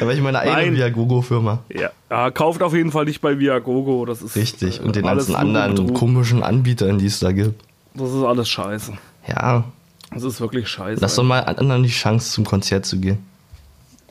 [0.00, 1.60] war ich meine eigene via Gogo-Firma.
[1.72, 1.90] Ja.
[2.10, 4.80] ja, kauft auf jeden Fall nicht bei Viagogo, das ist Richtig.
[4.80, 7.62] äh, Und den alles ganzen anderen komischen Anbietern, die es da gibt.
[7.94, 8.92] Das ist alles scheiße.
[9.28, 9.64] Ja,
[10.12, 11.00] Das ist wirklich scheiße.
[11.00, 13.24] lass doch mal anderen die Chance, zum Konzert zu gehen.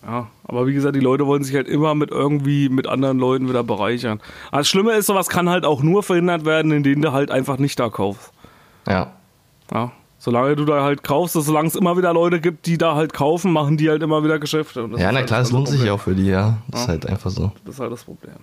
[0.06, 3.48] Ja, aber wie gesagt, die Leute wollen sich halt immer mit irgendwie mit anderen Leuten
[3.48, 4.20] wieder bereichern.
[4.50, 7.58] Aber das Schlimme ist, sowas kann halt auch nur verhindert werden, indem du halt einfach
[7.58, 8.32] nicht da kaufst.
[8.88, 9.12] Ja.
[9.72, 9.92] Ja.
[10.18, 13.54] Solange du da halt kaufst, solange es immer wieder Leute gibt, die da halt kaufen,
[13.54, 14.88] machen die halt immer wieder Geschäfte.
[14.98, 16.58] Ja, na halt klar, es das lohnt sich ja auch für die, ja.
[16.70, 17.52] Das ist halt einfach so.
[17.66, 18.36] Das ist halt das Problem.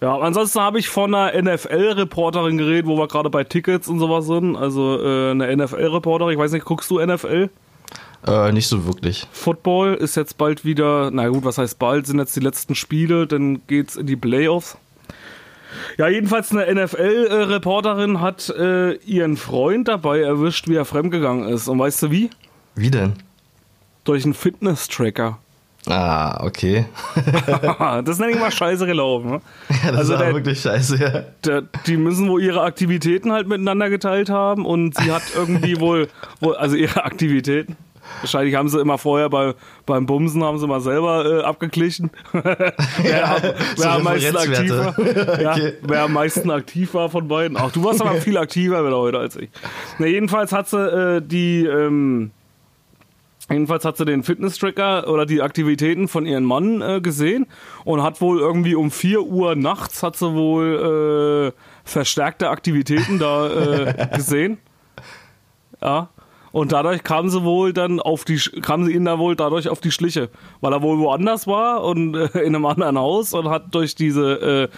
[0.00, 4.26] Ja, ansonsten habe ich von einer NFL-Reporterin geredet, wo wir gerade bei Tickets und sowas
[4.26, 4.56] sind.
[4.56, 7.48] Also äh, eine NFL-Reporterin, ich weiß nicht, guckst du NFL?
[8.26, 9.26] Äh, nicht so wirklich.
[9.32, 13.26] Football ist jetzt bald wieder, na gut, was heißt bald, sind jetzt die letzten Spiele,
[13.26, 14.76] dann geht's in die Playoffs.
[15.98, 21.68] Ja, jedenfalls eine NFL-Reporterin hat äh, ihren Freund dabei erwischt, wie er fremdgegangen ist.
[21.68, 22.30] Und weißt du wie?
[22.74, 23.14] Wie denn?
[24.04, 25.38] Durch einen Fitness-Tracker.
[25.86, 26.86] Ah, okay.
[28.04, 29.30] das nenne ich mal scheiße gelaufen.
[29.32, 29.40] Ne?
[29.84, 31.24] Ja, das Also ist der- wirklich scheiße, ja.
[31.44, 36.08] Der, die müssen wohl ihre Aktivitäten halt miteinander geteilt haben und sie hat irgendwie wohl,
[36.40, 37.76] wohl also ihre Aktivitäten.
[38.20, 39.54] Wahrscheinlich haben sie immer vorher bei,
[39.86, 42.10] beim Bumsen haben sie mal selber äh, abgeglichen.
[42.32, 43.42] wer, am-
[43.76, 44.94] So wer am meisten aktiv war.
[45.40, 47.56] Ja, wer am meisten aktiv war von beiden.
[47.56, 49.50] Ach, du warst aber viel aktiver wieder heute als ich.
[49.98, 52.30] Na, jedenfalls hat sie äh, die, ähm,
[53.50, 57.46] jedenfalls hat sie den Fitness-Tracker oder die Aktivitäten von ihrem Mann äh, gesehen
[57.84, 63.48] und hat wohl irgendwie um 4 Uhr nachts hat sie wohl äh, verstärkte Aktivitäten da
[63.48, 64.58] äh, gesehen.
[65.82, 66.08] Ja.
[66.54, 69.80] Und dadurch kam sie wohl dann auf die, kam sie ihnen da wohl dadurch auf
[69.80, 73.74] die Schliche, weil er wohl woanders war und äh, in einem anderen Haus und hat
[73.74, 74.76] durch diese, äh,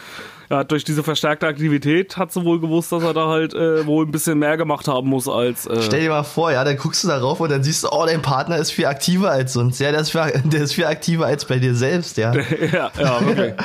[0.51, 4.07] ja, durch diese verstärkte Aktivität hat sie wohl gewusst, dass er da halt äh, wohl
[4.07, 5.67] ein bisschen mehr gemacht haben muss als.
[5.67, 7.89] Äh, Stell dir mal vor, ja, dann guckst du da rauf und dann siehst du,
[7.91, 9.81] oh, dein Partner ist viel aktiver als sonst.
[9.81, 12.33] Ja, der ist viel, der ist viel aktiver als bei dir selbst, ja.
[12.73, 13.55] ja, ja, wirklich.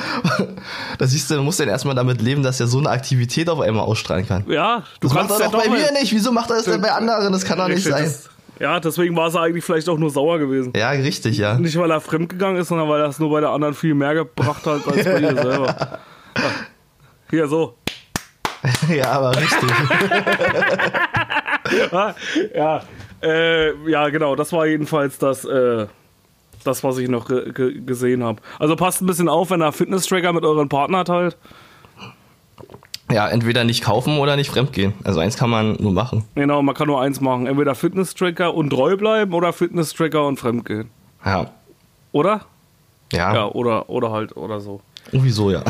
[0.98, 3.60] Da siehst du, du musst dann erstmal damit leben, dass er so eine Aktivität auf
[3.60, 4.44] einmal ausstrahlen kann.
[4.48, 6.12] Ja, du Das macht kannst er ja doch bei mir nicht.
[6.12, 7.32] Wieso macht er das denn bei anderen?
[7.32, 8.12] Das kann doch nicht sein.
[8.60, 10.72] Ja, deswegen war sie eigentlich vielleicht auch nur sauer gewesen.
[10.76, 11.58] Ja, richtig, ja.
[11.58, 14.14] Nicht, weil er fremdgegangen ist, sondern weil er es nur bei der anderen viel mehr
[14.14, 15.66] gebracht hat als bei ihr selber.
[16.36, 16.42] Ja.
[17.32, 17.74] Hier, so.
[18.88, 19.70] Ja, aber richtig.
[21.92, 22.14] Ah,
[22.54, 22.82] ja,
[23.22, 25.86] äh, ja, genau, das war jedenfalls das, äh,
[26.64, 28.42] das was ich noch ge ge gesehen habe.
[28.58, 31.36] Also passt ein bisschen auf, wenn ihr Fitness-Tracker mit euren Partner teilt.
[33.10, 34.92] Ja, entweder nicht kaufen oder nicht fremdgehen.
[35.04, 36.24] Also eins kann man nur machen.
[36.34, 37.46] Genau, man kann nur eins machen.
[37.46, 40.90] Entweder Fitness-Tracker und treu bleiben oder Fitness-Tracker und fremdgehen.
[41.24, 41.46] Ja.
[42.10, 42.42] Oder?
[43.12, 44.80] Ja, Ja, oder, oder halt, oder so.
[45.10, 45.62] Irgendwie so, ja.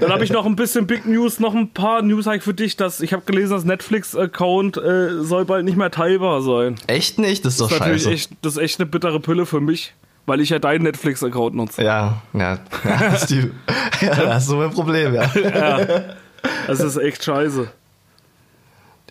[0.00, 2.76] Dann habe ich noch ein bisschen Big News, noch ein paar News für dich.
[2.76, 6.76] Dass, ich habe gelesen, das Netflix-Account äh, soll bald nicht mehr teilbar sein.
[6.86, 7.44] Echt nicht?
[7.44, 8.14] Das ist doch Das ist natürlich scheiße.
[8.14, 9.94] echt, das ist echt eine bittere Pille für mich,
[10.24, 11.82] weil ich ja deinen Netflix-Account nutze.
[11.82, 12.58] Ja, ja.
[12.84, 13.50] Ja, das ist die,
[14.00, 15.30] ja, das ist so ein Problem, ja.
[16.66, 17.68] Das ist echt scheiße.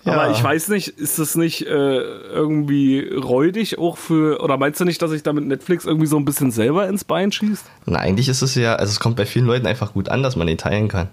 [0.06, 0.14] Ja.
[0.14, 4.86] Aber ich weiß nicht, ist das nicht äh, irgendwie räudig auch für, oder meinst du
[4.86, 7.66] nicht, dass sich damit Netflix irgendwie so ein bisschen selber ins Bein schießt?
[7.88, 10.36] Na, eigentlich ist es ja, also es kommt bei vielen Leuten einfach gut an, dass
[10.36, 11.10] man den teilen kann.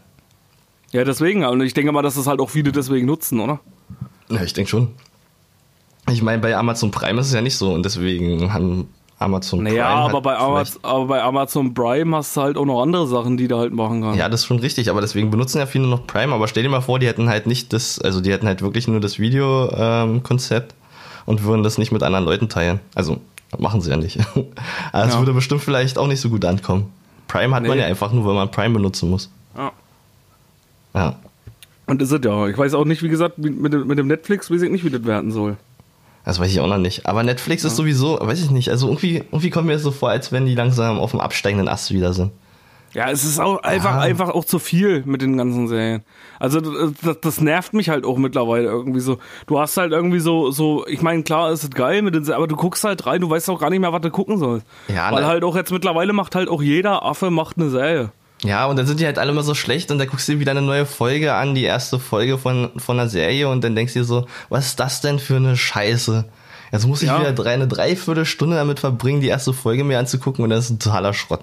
[0.90, 1.42] Ja, deswegen.
[1.44, 3.60] Und ich denke mal, dass das halt auch viele deswegen nutzen, oder?
[4.28, 4.88] Ja, ich denke schon.
[6.10, 8.88] Ich meine, bei Amazon Prime ist es ja nicht so und deswegen haben
[9.22, 10.04] Amazon Naja, Prime.
[10.04, 13.36] aber hat bei, Amaz aber bei Amazon Prime hast du halt auch noch andere Sachen,
[13.36, 14.18] die du halt machen kannst.
[14.18, 16.32] Ja, das ist schon richtig, aber deswegen benutzen ja viele noch Prime.
[16.34, 18.88] Aber stell dir mal vor, die hätten halt nicht das, also die hätten halt wirklich
[18.88, 20.74] nur das Video-Konzept
[21.26, 22.80] und würden das nicht mit anderen Leuten teilen.
[22.94, 23.18] Also
[23.58, 24.18] machen sie ja nicht.
[24.92, 25.18] aber es Ja.
[25.20, 26.90] würde bestimmt vielleicht auch nicht so gut ankommen.
[27.28, 27.82] Prime hat man Nee.
[27.82, 29.30] ja einfach nur, weil man Prime benutzen muss.
[29.56, 29.72] Ja.
[30.94, 31.14] Ja.
[31.86, 32.46] Und ist es ja.
[32.48, 34.90] Ich weiß auch nicht, wie gesagt, mit, dem- mit dem Netflix weiß ich nicht, wie
[34.90, 35.56] das werden soll.
[36.24, 37.06] Das weiß ich auch noch nicht.
[37.06, 40.10] Aber Netflix ist sowieso, weiß ich nicht, also irgendwie, irgendwie kommt mir das so vor,
[40.10, 42.30] als wenn die langsam auf dem absteigenden Ast wieder sind.
[42.94, 44.00] Ja, es ist auch einfach, Ja.
[44.00, 46.02] einfach auch zu viel mit den ganzen Serien.
[46.38, 49.16] Also das, das nervt mich halt auch mittlerweile irgendwie so.
[49.46, 52.36] Du hast halt irgendwie so, so, ich meine, klar ist es geil mit den Serien,
[52.36, 54.66] aber du guckst halt rein, du weißt auch gar nicht mehr, was du gucken sollst.
[54.94, 58.12] Ja, Weil ne- halt auch jetzt mittlerweile macht halt auch jeder Affe macht eine Serie.
[58.44, 60.40] Ja, und dann sind die halt alle immer so schlecht und dann guckst du dir
[60.40, 63.92] wieder eine neue Folge an, die erste Folge von, von einer Serie und dann denkst
[63.92, 66.24] du dir so, was ist das denn für eine Scheiße?
[66.72, 67.20] Jetzt muss ich Ja.
[67.20, 70.78] wieder drei, eine Dreiviertelstunde damit verbringen, die erste Folge mir anzugucken und das ist ein
[70.80, 71.42] totaler Schrott.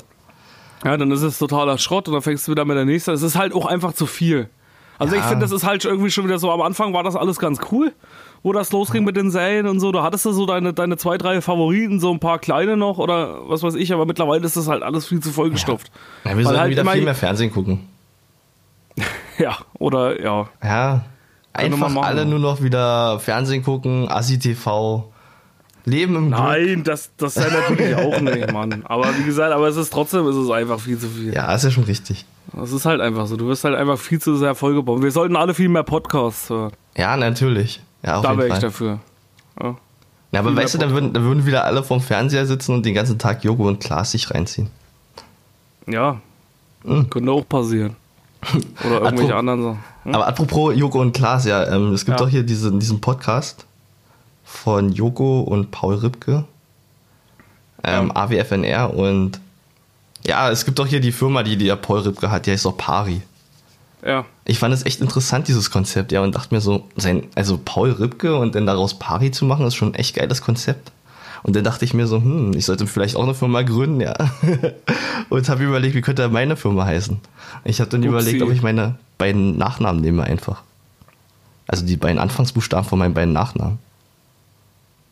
[0.83, 3.11] Ja, dann ist es totaler Schrott und dann fängst du wieder mit der nächsten.
[3.11, 4.49] Es ist halt auch einfach zu viel.
[4.97, 5.21] Also Ja.
[5.21, 7.59] ich finde, das ist halt irgendwie schon wieder so, am Anfang war das alles ganz
[7.71, 7.93] cool,
[8.43, 9.91] wo das losging mit den Serien und so.
[9.91, 13.49] Da hattest du so deine, deine zwei, drei Favoriten, so ein paar kleine noch oder
[13.49, 15.91] was weiß ich, aber mittlerweile ist das halt alles viel zu vollgestopft.
[16.23, 17.87] Ja, wir Weil sollten halt wieder viel mehr Fernsehen gucken.
[19.37, 20.49] Ja, oder ja.
[20.61, 21.05] Ja,
[21.55, 25.09] wir einfach alle nur noch wieder Fernsehen gucken, Assi-TV,
[25.85, 26.39] Leben im Glück.
[26.39, 28.83] Nein, das, das sei natürlich auch nicht, Mann.
[28.85, 31.33] Aber wie gesagt, aber es ist trotzdem, ist es einfach viel zu viel.
[31.33, 32.25] Ja, ist ja schon richtig.
[32.53, 33.37] Das ist halt einfach so.
[33.37, 35.01] Du wirst halt einfach viel zu sehr vollgebaut.
[35.01, 36.71] Wir sollten alle viel mehr Podcasts hören.
[36.97, 37.81] Ja, natürlich.
[38.03, 38.99] Ja, Da wäre ich dafür.
[39.61, 39.75] Ja.
[40.31, 42.93] Ja, aber weißt du, dann würden, dann würden wieder alle vorm Fernseher sitzen und den
[42.93, 44.69] ganzen Tag Jogo und Klaas sich reinziehen.
[45.87, 46.19] Ja,
[46.83, 47.09] Mhm.
[47.09, 47.95] könnte auch passieren.
[48.85, 49.79] Oder irgendwelche anderen Sachen.
[50.03, 50.15] Hm?
[50.15, 52.25] Aber apropos Joko und Klaas, ja, ähm, es gibt Ja.
[52.25, 53.65] doch hier diesen, diesen Podcast
[54.45, 56.45] von Joko und Paul Ripke,
[57.83, 59.39] ähm, AWFNR und
[60.25, 62.65] ja, es gibt doch hier die Firma, die, die der Paul Ripke hat, die heißt
[62.65, 63.21] doch Pari.
[64.05, 64.25] Ja.
[64.45, 67.91] Ich fand es echt interessant, dieses Konzept, ja, und dachte mir so, sein, also Paul
[67.91, 70.91] Ripke und dann daraus Pari zu machen, ist schon ein echt geiles Konzept.
[71.43, 74.13] Und dann dachte ich mir so, hm, ich sollte vielleicht auch eine Firma gründen, ja.
[75.29, 77.19] und habe überlegt, wie könnte meine Firma heißen.
[77.65, 78.09] Ich habe dann Upsi.
[78.09, 80.63] überlegt, ob ich meine beiden Nachnamen nehme einfach.
[81.67, 83.79] Also die beiden Anfangsbuchstaben von meinen beiden Nachnamen.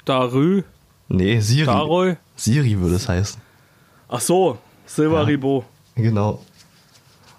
[0.05, 0.63] Darü,
[1.09, 1.65] Nee, Siri.
[1.65, 2.15] Daroy.
[2.35, 3.41] Siri würde es heißen.
[4.09, 5.65] Ach so, Silver Ribot.
[5.95, 6.41] Genau.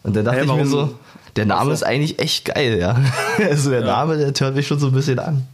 [0.02, 0.94] Und dann dachte Hä, ich mir so,
[1.38, 1.72] der Name Ach so.
[1.72, 2.96] ist eigentlich echt geil, ja.
[3.38, 5.46] Also der Name, der hört mich schon so ein bisschen an.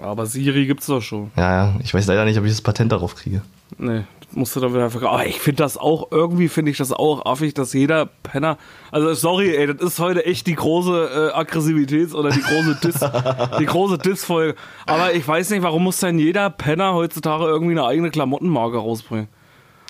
[0.00, 1.30] Aber Siri gibt's doch schon.
[1.36, 3.40] Ja, ja, ich weiß leider nicht, ob ich das Patent darauf kriege.
[3.78, 5.14] Nee, musst du dann wieder verkaufen.
[5.14, 8.58] Aber ich finde das auch, irgendwie finde ich das auch affig, dass jeder Penner.
[8.90, 13.00] Also sorry, ey, das ist heute echt die große äh, Aggressivitäts- oder die große Diss,
[13.58, 14.54] die große Diss-Folge.
[14.84, 19.28] Aber ich weiß nicht, warum muss denn jeder Penner heutzutage irgendwie eine eigene Klamottenmarke rausbringen?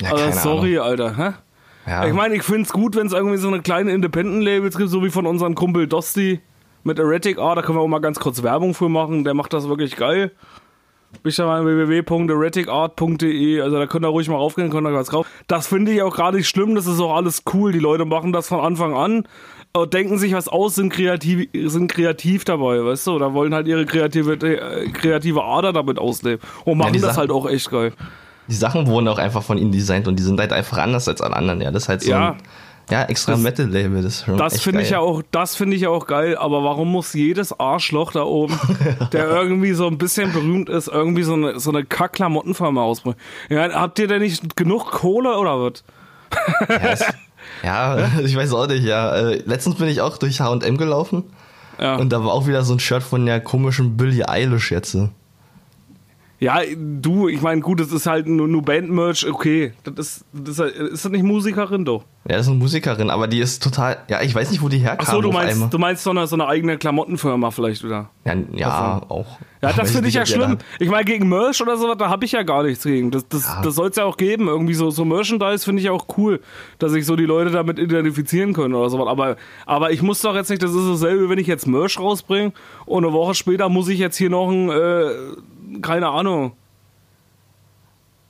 [0.00, 1.32] Ja, also sorry, Alter, hä?
[1.86, 2.06] Ja.
[2.06, 5.04] Ich meine, ich finde es gut, wenn es irgendwie so eine kleine Independent-Labels gibt, so
[5.04, 6.40] wie von unserem Kumpel Dosti
[6.84, 7.58] mit Erratic Art.
[7.58, 9.24] Da können wir auch mal ganz kurz Werbung für machen.
[9.24, 10.32] Der macht das wirklich geil.
[11.22, 13.60] Bist ja mal www.erraticart.de.
[13.60, 15.28] Also da könnt ihr ruhig mal raufgehen, könnt ihr was kaufen.
[15.46, 16.74] Das finde ich auch gar nicht schlimm.
[16.74, 17.72] Das ist auch alles cool.
[17.72, 19.24] Die Leute machen das von Anfang an.
[19.92, 23.12] Denken sich was aus, sind kreativ, sind kreativ dabei, weißt du?
[23.12, 26.40] Oder wollen halt ihre kreative, äh, kreative Ader damit ausleben.
[26.64, 27.92] Und machen die das Sachen- halt auch echt geil.
[28.48, 31.20] Die Sachen wurden auch einfach von ihnen designt und die sind halt einfach anders als
[31.20, 31.60] alle anderen.
[31.60, 32.30] Ja, das ist halt so Ja.
[32.32, 32.36] ein
[32.88, 34.02] ja, extra Das- Metal-Label.
[34.02, 36.62] Das, ist schon Das finde ich ja auch, das finde ich ja auch geil, aber
[36.62, 38.56] warum muss jedes Arschloch da oben,
[39.12, 43.18] der irgendwie so ein bisschen berühmt ist, irgendwie so eine, so eine Kack-Klamottenfirma ausbringen?
[43.48, 45.82] Ja, habt ihr denn nicht genug Kohle oder was?
[46.68, 47.04] Ja, es-
[47.64, 49.16] ja, ich weiß auch nicht, ja.
[49.16, 51.24] Äh, Letztens bin ich auch durch H&M gelaufen
[51.80, 51.96] Ja.
[51.96, 54.96] und da war auch wieder so ein Shirt von der komischen Billie Eilish jetzt.
[56.38, 59.72] Ja, du, ich meine, gut, das ist halt nur, nur Bandmerch, okay.
[59.84, 62.04] Das ist, das ist, halt- ist das nicht Musikerin doch?
[62.28, 64.78] Ja, das ist eine Musikerin, aber die ist total, ja, ich weiß nicht, wo die
[64.78, 65.06] herkam.
[65.08, 68.10] Ach so, du meinst, du meinst so eine, so eine eigene Klamottenfirma vielleicht wieder.
[68.24, 69.38] Ja, ja auch.
[69.62, 70.58] Ja, das finde ich ja schlimm.
[70.78, 73.10] Ich meine, gegen Merch oder sowas, da habe ich ja gar nichts gegen.
[73.10, 73.62] Das, das, Ja.
[73.62, 74.48] das soll es ja auch geben.
[74.48, 76.40] Irgendwie so, so Merchandise finde ich auch cool,
[76.78, 79.06] dass sich so die Leute damit identifizieren können oder sowas.
[79.08, 82.52] Aber, aber ich muss doch jetzt nicht, das ist dasselbe, wenn ich jetzt Merch rausbringe
[82.84, 85.10] und eine Woche später muss ich jetzt hier noch ein, äh,
[85.82, 86.52] keine Ahnung,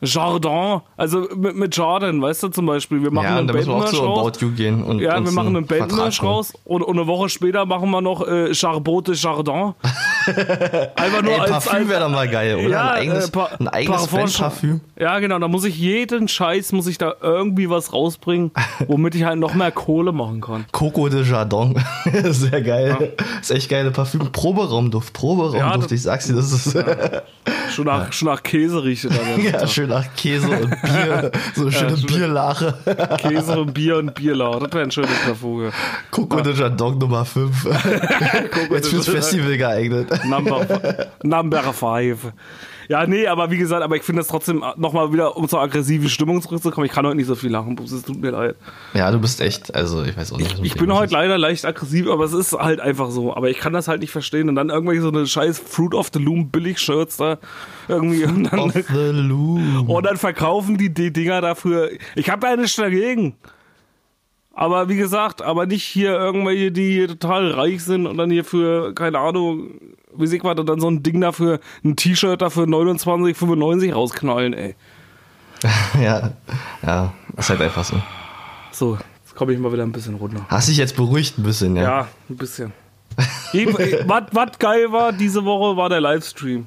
[0.07, 3.03] Jardin, also mit, mit Jardin, weißt du zum Beispiel.
[3.03, 4.27] Wir machen Ja, einen Bandmerch zu raus.
[4.37, 7.67] About You gehen und Ja, wir machen einen Bandmerch raus und, und eine Woche später
[7.67, 9.75] machen wir noch äh, Charbot de Jardin.
[10.97, 12.69] Einfach nur Ey, als, Parfüm wäre doch mal geil, oder?
[12.69, 14.81] Ja, ein eigenes, äh, Pa- ein eigenes Parfum- Bandparfüm.
[14.99, 18.51] Ja, genau, da muss ich jeden Scheiß, muss ich da irgendwie was rausbringen,
[18.89, 20.65] womit ich halt noch mehr Kohle machen kann.
[20.73, 21.75] Coco de Jardin.
[22.25, 23.13] Sehr geil.
[23.41, 24.33] Ist echt geile Parfüm.
[24.33, 25.59] Proberaumduft, Proberaumduft.
[25.61, 26.77] Ja, das- ich sag's dir, das ist
[27.73, 29.17] Schon nach, schon nach Käse riecht es
[29.53, 31.31] ja, schön nach Käse und Bier.
[31.55, 32.07] So eine schöne schön.
[32.07, 32.75] Bierlache.
[33.19, 34.59] Käse und Bier und Bierlau.
[34.61, 35.71] Das wäre ein schönes Parfum.
[36.11, 37.65] Coco de Jardin Nummer 5.
[38.71, 40.09] Jetzt fürs Festival geeignet.
[40.25, 40.67] Number,
[41.23, 42.33] number five.
[42.89, 46.09] Ja, nee, aber wie gesagt, aber ich finde das trotzdem nochmal wieder, um zur aggressiven
[46.09, 46.87] Stimmung zurückzukommen.
[46.87, 48.55] Ich kann heute nicht so viel lachen, es tut mir leid.
[48.95, 50.59] Ja, du bist echt, also ich weiß auch nicht.
[50.61, 53.35] Ich, ich bin heute leider leicht aggressiv, aber es ist halt einfach so.
[53.35, 54.49] Aber ich kann das halt nicht verstehen.
[54.49, 57.39] Und dann irgendwelche so eine scheiß Fruit of the Loom Billig-Shirts da
[57.89, 58.25] irgendwie.
[58.25, 61.91] Und dann, und dann verkaufen die die Dinger dafür.
[62.15, 63.37] Ich habe ja nichts dagegen.
[64.57, 68.43] Aber wie gesagt, aber nicht hier irgendwelche, die hier total reich sind und dann hier
[68.43, 69.73] für, keine Ahnung,
[70.17, 74.75] wie sich was, dann so ein Ding dafür, ein T-Shirt dafür 29,95 rausknallen, ey.
[76.01, 76.33] Ja,
[76.83, 78.01] ja, ist halt einfach so.
[78.73, 80.47] So, jetzt komme ich mal wieder ein bisschen runter.
[80.49, 81.83] Hast dich jetzt beruhigt ein bisschen, ja?
[81.83, 82.73] Ja, ein bisschen.
[83.17, 86.67] was, was geil war diese Woche, war der Livestream.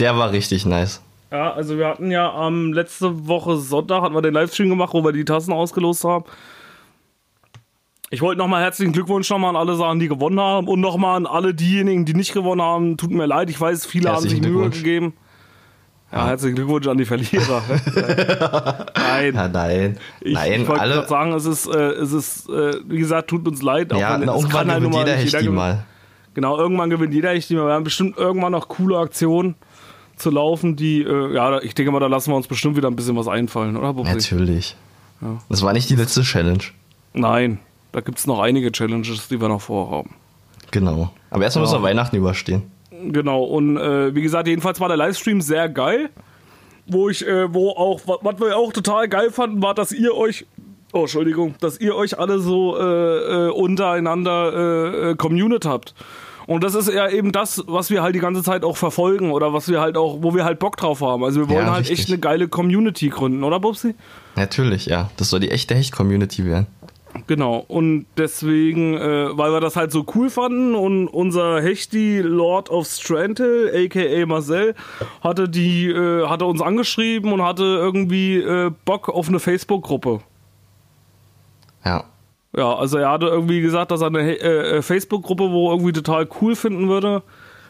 [0.00, 1.00] Der war richtig nice.
[1.30, 5.04] Ja, also wir hatten ja am letzte Woche Sonntag hatten wir den Livestream gemacht, wo
[5.04, 6.24] wir die Tassen ausgelost haben.
[8.10, 11.26] Ich wollte nochmal herzlichen Glückwunsch nochmal an alle sagen, die gewonnen haben und nochmal an
[11.26, 12.96] alle diejenigen, die nicht gewonnen haben.
[12.96, 15.14] Tut mir leid, ich weiß, viele haben sich Herzlichen Mühe gegeben.
[16.12, 17.62] Ja, herzlichen Glückwunsch an die Verlierer.
[18.96, 19.34] Nein.
[19.34, 19.98] Ja, nein.
[20.20, 20.94] Ich, nein, ich wollte alle.
[20.94, 23.92] gerade sagen, es ist, äh, es ist, äh, wie gesagt, tut uns leid.
[23.92, 24.84] auch ja, wenn- na, es irgendwann halt
[25.24, 25.54] jeder gewinnen.
[25.56, 25.84] mal.
[26.34, 27.66] Genau, irgendwann gewinnt jeder Hecht mal.
[27.66, 29.56] Wir haben bestimmt irgendwann noch coole Aktionen
[30.16, 32.96] zu laufen, die, äh, ja, ich denke mal, da lassen wir uns bestimmt wieder ein
[32.96, 33.92] bisschen was einfallen, oder?
[33.94, 34.12] Bubsi?
[34.14, 34.76] Natürlich.
[35.48, 36.62] Das war nicht die letzte Challenge.
[37.14, 37.58] Nein,
[37.92, 40.10] da gibt es noch einige Challenges, die wir noch vorhaben.
[40.70, 41.10] Genau.
[41.30, 41.70] Aber erstmal Ja.
[41.70, 42.62] müssen wir Weihnachten überstehen.
[43.10, 46.10] Genau, und äh, wie gesagt, jedenfalls war der Livestream sehr geil.
[46.86, 50.14] Wo ich, äh, wo auch, wa- was wir auch total geil fanden, war, dass ihr
[50.14, 50.44] euch,
[50.92, 55.94] oh, Entschuldigung, dass ihr euch alle so äh, äh, untereinander äh, äh, communit habt.
[56.46, 59.52] Und das ist ja eben das, was wir halt die ganze Zeit auch verfolgen oder
[59.52, 61.24] was wir halt auch, wo wir halt Bock drauf haben.
[61.24, 62.00] Also wir wollen Ja, halt richtig.
[62.00, 63.94] echt eine geile Community gründen, oder Bubsi?
[64.36, 65.10] Natürlich, ja.
[65.16, 66.66] Das soll die echte Hecht-Community werden.
[67.28, 72.70] Genau, und deswegen, äh, weil wir das halt so cool fanden und unser Hechti Lord
[72.70, 74.74] of Strantel, aka Marcel,
[75.22, 80.20] hatte die, äh, hatte uns angeschrieben und hatte irgendwie äh, Bock auf eine Facebook-Gruppe.
[81.84, 82.04] Ja.
[82.56, 85.92] Ja, also er hatte irgendwie gesagt, dass er eine äh, äh, Facebook-Gruppe, wo er irgendwie
[85.92, 87.22] total cool finden würde,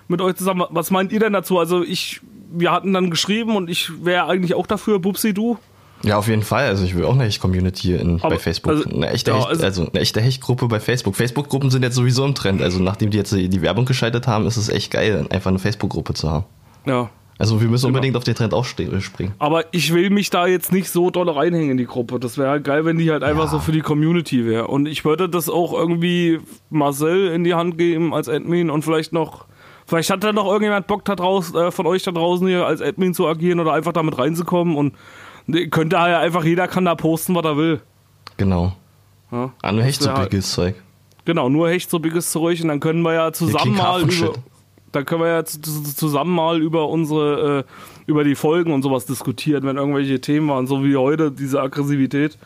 [0.09, 0.65] mit euch zusammen.
[0.71, 1.59] Was meint ihr denn dazu?
[1.59, 2.21] Also ich,
[2.53, 5.59] wir hatten dann geschrieben und ich wäre eigentlich auch dafür, Bubsi, du?
[6.03, 6.67] Ja, auf jeden Fall.
[6.67, 8.73] Also ich will auch eine Hecht-Community bei Facebook.
[8.73, 11.17] also- eine echte ja, Hecht, also- also, eine echte Hecht-Gruppe bei Facebook.
[11.17, 12.61] Facebook-Gruppen sind jetzt sowieso im Trend.
[12.61, 16.13] Also nachdem die jetzt die Werbung geschaltet haben, ist es echt geil, einfach eine Facebook-Gruppe
[16.13, 16.45] zu haben.
[16.85, 17.09] Ja.
[17.39, 17.97] Also wir müssen Genau.
[17.97, 19.35] unbedingt auf den Trend aufspringen.
[19.41, 22.21] Aber ich will mich da jetzt nicht so doll reinhängen in die Gruppe.
[22.21, 23.51] Das wäre halt geil, wenn die halt einfach Ja.
[23.51, 24.69] so für die Community wäre.
[24.69, 26.39] Und ich würde das auch irgendwie
[26.71, 29.47] Marcel in die Hand geben als Admin und vielleicht noch.
[29.87, 32.81] Vielleicht hat da noch irgendjemand Bock da draußen, äh, von euch da draußen hier als
[32.81, 34.95] Admin zu agieren oder einfach damit reinzukommen und
[35.47, 37.81] ne, könnte ja einfach, jeder kann da posten, was er will.
[38.39, 38.75] Genau.
[39.31, 39.53] Ja?
[39.61, 40.75] An Hecht so halt- Zeug.
[41.27, 44.35] Genau, nur Hecht so Zeug und dann können wir ja zusammen mal über.
[44.95, 47.65] Dann können wir ja zu- zu- zusammen mal über unsere, äh,
[48.07, 52.37] über die Folgen und sowas diskutieren, wenn irgendwelche Themen waren, so wie heute, diese Aggressivität.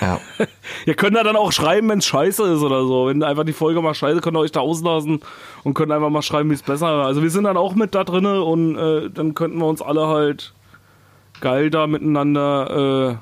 [0.00, 0.18] Ja.
[0.86, 3.08] Ihr könnt ja dann auch schreiben, wenn es scheiße ist oder so.
[3.08, 5.20] Wenn einfach die Folge mal scheiße, könnt ihr euch da auslassen
[5.64, 7.06] und könnt einfach mal schreiben, wie es besser war.
[7.06, 10.06] Also wir sind dann auch mit da drinne und äh, dann könnten wir uns alle
[10.06, 10.54] halt
[11.42, 13.18] geil da miteinander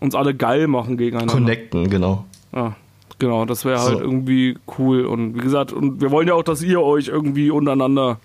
[0.00, 1.34] äh, uns alle geil machen gegeneinander.
[1.34, 2.24] Connecten, genau.
[2.54, 2.76] Ja,
[3.22, 4.00] genau, das wäre halt So.
[4.00, 5.06] irgendwie cool.
[5.06, 8.18] Und wie gesagt, und wir wollen ja auch, dass ihr euch irgendwie untereinander,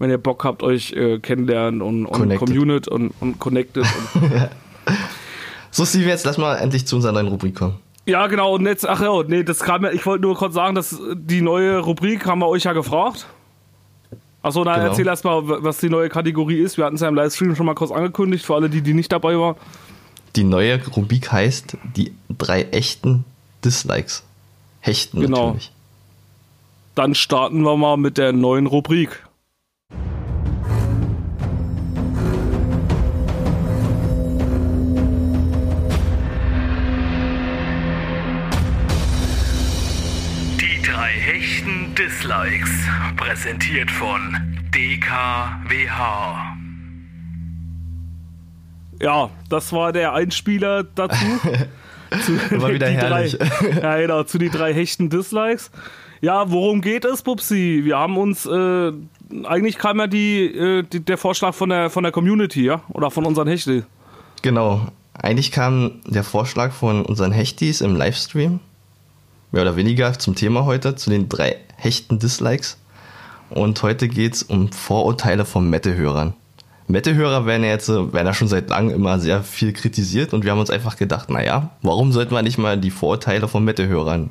[0.00, 2.38] wenn ihr Bock habt, euch äh, kennenlernt und, und Connected.
[2.48, 3.84] communit und, und connected.
[4.14, 4.50] Und
[5.70, 7.74] So, Steve, jetzt lass mal endlich zu unserer neuen Rubrik kommen.
[8.06, 10.74] ja, genau, und jetzt, ach ja, nee, das kam ja, ich wollte nur kurz sagen,
[10.74, 13.26] dass die neue Rubrik haben wir euch ja gefragt.
[14.42, 14.86] Achso, na, Genau.
[14.88, 16.76] erzähl erst mal, was die neue Kategorie ist.
[16.76, 19.12] Wir hatten es ja im Livestream schon mal kurz angekündigt, für alle, die, die nicht
[19.12, 19.54] dabei waren.
[20.34, 23.24] Die neue Rubrik heißt die drei echten
[23.64, 24.24] Dislikes.
[24.80, 25.46] Hechten Genau.
[25.48, 25.72] natürlich.
[26.94, 29.24] Dann starten wir mal mit der neuen Rubrik.
[40.60, 42.70] Die drei hechten Dislikes,
[43.16, 44.20] präsentiert von
[44.74, 46.56] DKWH.
[49.00, 51.24] Ja, das war der Einspieler dazu.
[52.24, 53.36] zu, War wieder herrlich.
[53.38, 55.70] Drei, ja, genau, zu die drei hechten Dislikes.
[56.20, 57.80] Ja, worum geht es, Pupsi?
[57.84, 58.92] Wir haben uns, äh,
[59.44, 62.82] eigentlich kam ja die, äh, die, der Vorschlag von der, von der Community, ja?
[62.90, 63.86] Oder von unseren Hechte.
[64.42, 64.88] Genau.
[65.14, 68.60] Eigentlich kam der Vorschlag von unseren Hechtis im Livestream,
[69.52, 72.78] mehr oder weniger zum Thema heute, zu den drei Hechten Dislikes.
[73.50, 76.34] Und heute geht's um Vorurteile von Mette-Hörern.
[76.90, 80.44] Mette-Hörer werden ja jetzt, äh, werden ja schon seit langem immer sehr viel kritisiert und
[80.44, 84.30] wir haben uns einfach gedacht, naja, warum sollten wir nicht mal die Vorurteile von Mette-Hörern?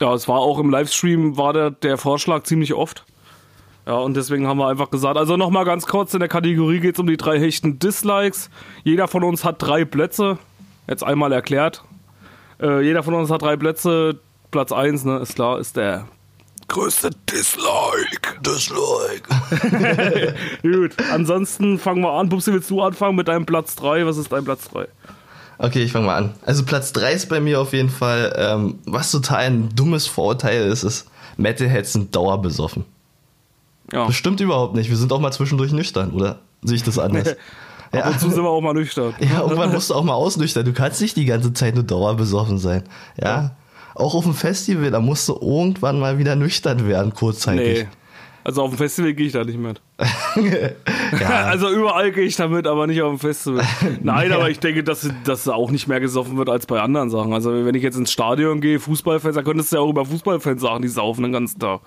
[0.00, 3.04] Ja, es war auch im Livestream, war der, der Vorschlag ziemlich oft.
[3.86, 6.94] Ja, und deswegen haben wir einfach gesagt, also nochmal ganz kurz, in der Kategorie geht
[6.94, 8.50] es um die drei hechten Dislikes.
[8.82, 10.38] Jeder von uns hat drei Plätze.
[10.88, 11.84] Jetzt einmal erklärt.
[12.60, 14.18] Äh, jeder von uns hat drei Plätze.
[14.50, 16.06] Platz 1, ne, ist klar, ist der
[16.68, 18.40] größte Dislike.
[18.40, 20.34] Dislike.
[20.62, 22.28] Gut, ansonsten fangen wir an.
[22.28, 24.06] Pupsi, willst du anfangen mit deinem Platz 3?
[24.06, 24.86] Was ist dein Platz 3?
[25.58, 26.34] Okay, ich fange mal an.
[26.44, 30.66] Also Platz 3 ist bei mir auf jeden Fall, ähm, was total ein dummes Vorurteil
[30.66, 32.84] ist, ist, Metalheads sind dauerbesoffen.
[33.92, 34.90] Ja, Das stimmt überhaupt nicht.
[34.90, 37.36] Wir sind auch mal zwischendurch nüchtern, oder sehe ich das anders?
[37.92, 39.14] ab und zu sind wir auch mal nüchtern.
[39.20, 40.64] Ja, irgendwann musst du auch mal ausnüchtern.
[40.64, 42.82] Du kannst nicht die ganze Zeit nur dauerbesoffen sein.
[43.20, 43.52] Ja.
[43.94, 47.80] Auch auf dem Festival, da musst du irgendwann mal wieder nüchtern werden, kurzzeitig.
[47.80, 47.88] Nee.
[48.44, 49.80] Also auf dem Festival gehe ich da nicht mit.
[51.18, 53.64] Ja, Also überall gehe ich da mit, aber nicht auf dem Festival.
[54.02, 57.32] Nein, aber ich denke, dass, dass auch nicht mehr gesoffen wird als bei anderen Sachen.
[57.32, 60.60] Also wenn ich jetzt ins Stadion gehe, Fußballfans, da könntest du ja auch über Fußballfans
[60.60, 61.80] sagen, die saufen den ganzen Tag.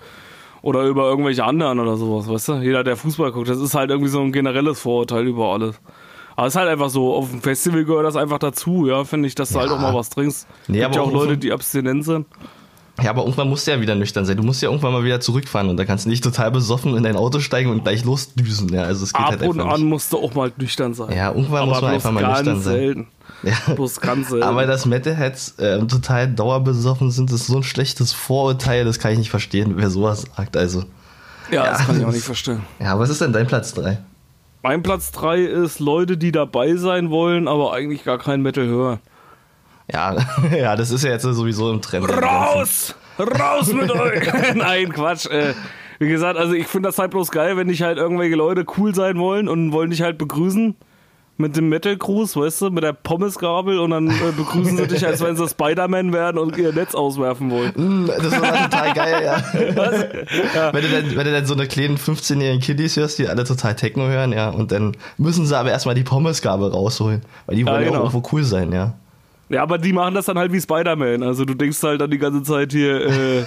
[0.63, 2.53] Oder über irgendwelche anderen oder sowas, weißt du?
[2.55, 5.79] Jeder, der Fußball guckt, das ist halt irgendwie so ein generelles Vorurteil über alles.
[6.37, 9.27] Aber es ist halt einfach so, auf dem Festival gehört das einfach dazu, ja, finde
[9.27, 10.47] ich, dass du halt auch mal was trinkst.
[10.67, 12.25] Nee, Gibt ja auch Leute, die abstinent sind.
[13.01, 14.37] ja, aber irgendwann musst du ja wieder nüchtern sein.
[14.37, 17.03] Du musst ja irgendwann mal wieder zurückfahren und da kannst du nicht total besoffen in
[17.03, 18.69] dein Auto steigen und gleich losdüsen.
[18.69, 19.89] Ja, also es geht Ab halt und einfach an nicht.
[19.89, 21.11] musst du auch mal nüchtern sein.
[21.15, 22.61] Ja, irgendwann aber muss man einfach mal nüchtern sein.
[22.61, 23.07] selten.
[23.43, 23.73] Ja.
[23.75, 24.43] Bloß ganz selten.
[24.47, 29.17] Aber dass Metalheads äh, total dauerbesoffen sind, ist so ein schlechtes Vorurteil, das kann ich
[29.17, 30.55] nicht verstehen, wer sowas sagt.
[30.55, 30.83] Also,
[31.51, 32.61] ja, Ja, das kann ich auch nicht verstehen.
[32.79, 33.97] ja, was ist denn dein Platz 3?
[34.67, 38.99] Mein Platz 3 ist Leute, die dabei sein wollen, aber eigentlich gar kein Metal hören.
[39.89, 40.13] Ja,
[40.57, 42.09] ja, das ist ja jetzt sowieso im Trend.
[42.09, 42.93] Raus!
[43.17, 44.29] Raus mit euch!
[44.55, 45.25] Nein, Quatsch.
[45.27, 45.53] Äh,
[45.99, 48.93] wie gesagt, also ich finde das halt bloß geil, wenn dich halt irgendwelche Leute cool
[48.93, 50.75] sein wollen und wollen dich halt begrüßen.
[51.39, 55.21] Mit dem Metal-Gruß, weißt du, mit der Pommesgabel und dann äh, begrüßen sie dich, als
[55.21, 57.73] wenn sie Spider-Man werden und ihr Netz auswerfen wollen.
[57.75, 59.43] Mm, Das ist aber total geil, ja.
[60.73, 63.75] Wenn, du dann, wenn du dann so eine kleinen 15-jährigen Kiddies hörst, die alle total
[63.75, 67.81] Techno hören, ja, und dann müssen sie aber erstmal die Pommesgabel rausholen, weil die wollen
[67.81, 67.99] ja, genau.
[67.99, 68.95] auch irgendwo cool sein, ja.
[69.49, 71.23] Ja, aber die machen das dann halt wie Spider-Man.
[71.23, 73.45] Also du denkst halt dann die ganze Zeit hier, äh,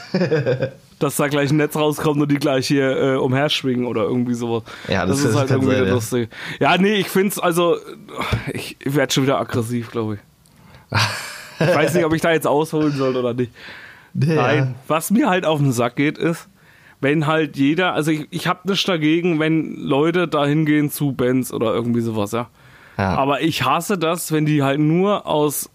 [0.99, 4.63] dass da gleich ein Netz rauskommt und die gleich hier äh, umherschwingen oder irgendwie sowas.
[4.89, 5.93] Ja, das- ist das halt kann irgendwie sein, ja.
[5.93, 6.29] lustig.
[6.59, 7.77] Ja, nee, ich find's also,
[8.53, 10.21] ich werde schon wieder aggressiv, glaube ich.
[11.61, 13.53] Ich weiß nicht, ob ich da jetzt ausholen soll oder nicht.
[14.15, 16.49] Nein, was mir halt auf den Sack geht, ist,
[17.01, 21.53] wenn halt jeder, also ich, ich habe nichts dagegen, wenn Leute da hingehen zu Bands
[21.53, 22.49] oder irgendwie sowas, ja.
[22.99, 23.17] Ja.
[23.17, 25.71] Aber ich hasse das, wenn die halt nur aus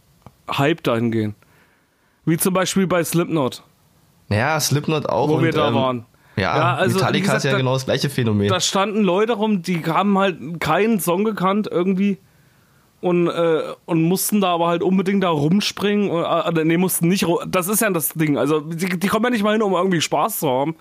[0.51, 1.35] Hype dahin gehen.
[2.25, 3.63] Wie zum Beispiel bei Slipknot,
[4.29, 5.29] ja, Slipknot auch.
[5.29, 6.05] wo und, wir da ähm, waren.
[6.35, 8.49] Ja, Ja, also, Metallica gesagt, ist ja da- genau das gleiche Phänomen.
[8.49, 12.17] Da standen Leute rum, die haben halt keinen Song gekannt irgendwie
[13.01, 16.09] und, äh, und mussten da aber halt unbedingt da rumspringen.
[16.09, 17.25] Oder, äh, nee, mussten nicht.
[17.47, 18.37] Das ist ja das Ding.
[18.37, 20.75] Also, die, die kommen ja nicht mal hin, um irgendwie Spaß zu haben.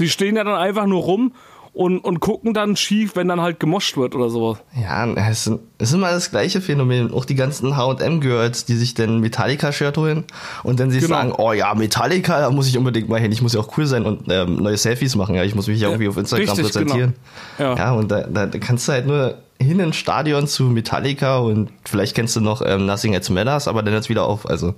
[0.00, 1.32] Die stehen ja dann einfach nur rum
[1.72, 4.58] und, und gucken dann schief, wenn dann halt gemoscht wird oder sowas.
[4.80, 5.46] Ja, es
[5.78, 7.12] ist, immer das gleiche Phänomen.
[7.12, 10.24] Auch die ganzen H&M-Girls, die sich dann Metallica-Shirt holen
[10.62, 11.14] und dann sie Genau.
[11.16, 13.32] sagen, oh ja, Metallica, da muss ich unbedingt mal hin.
[13.32, 15.34] Ich muss ja auch cool sein und ähm, neue Selfies machen.
[15.34, 17.14] Ja, ich muss mich ja irgendwie auf Instagram richtig, präsentieren.
[17.56, 17.70] genau.
[17.70, 17.76] Ja.
[17.76, 22.14] Ja, und da, da kannst du halt nur hin ins Stadion zu Metallica und vielleicht
[22.14, 24.48] kennst du noch ähm, Nothing Else Matters, aber dann jetzt wieder auf.
[24.48, 24.74] Also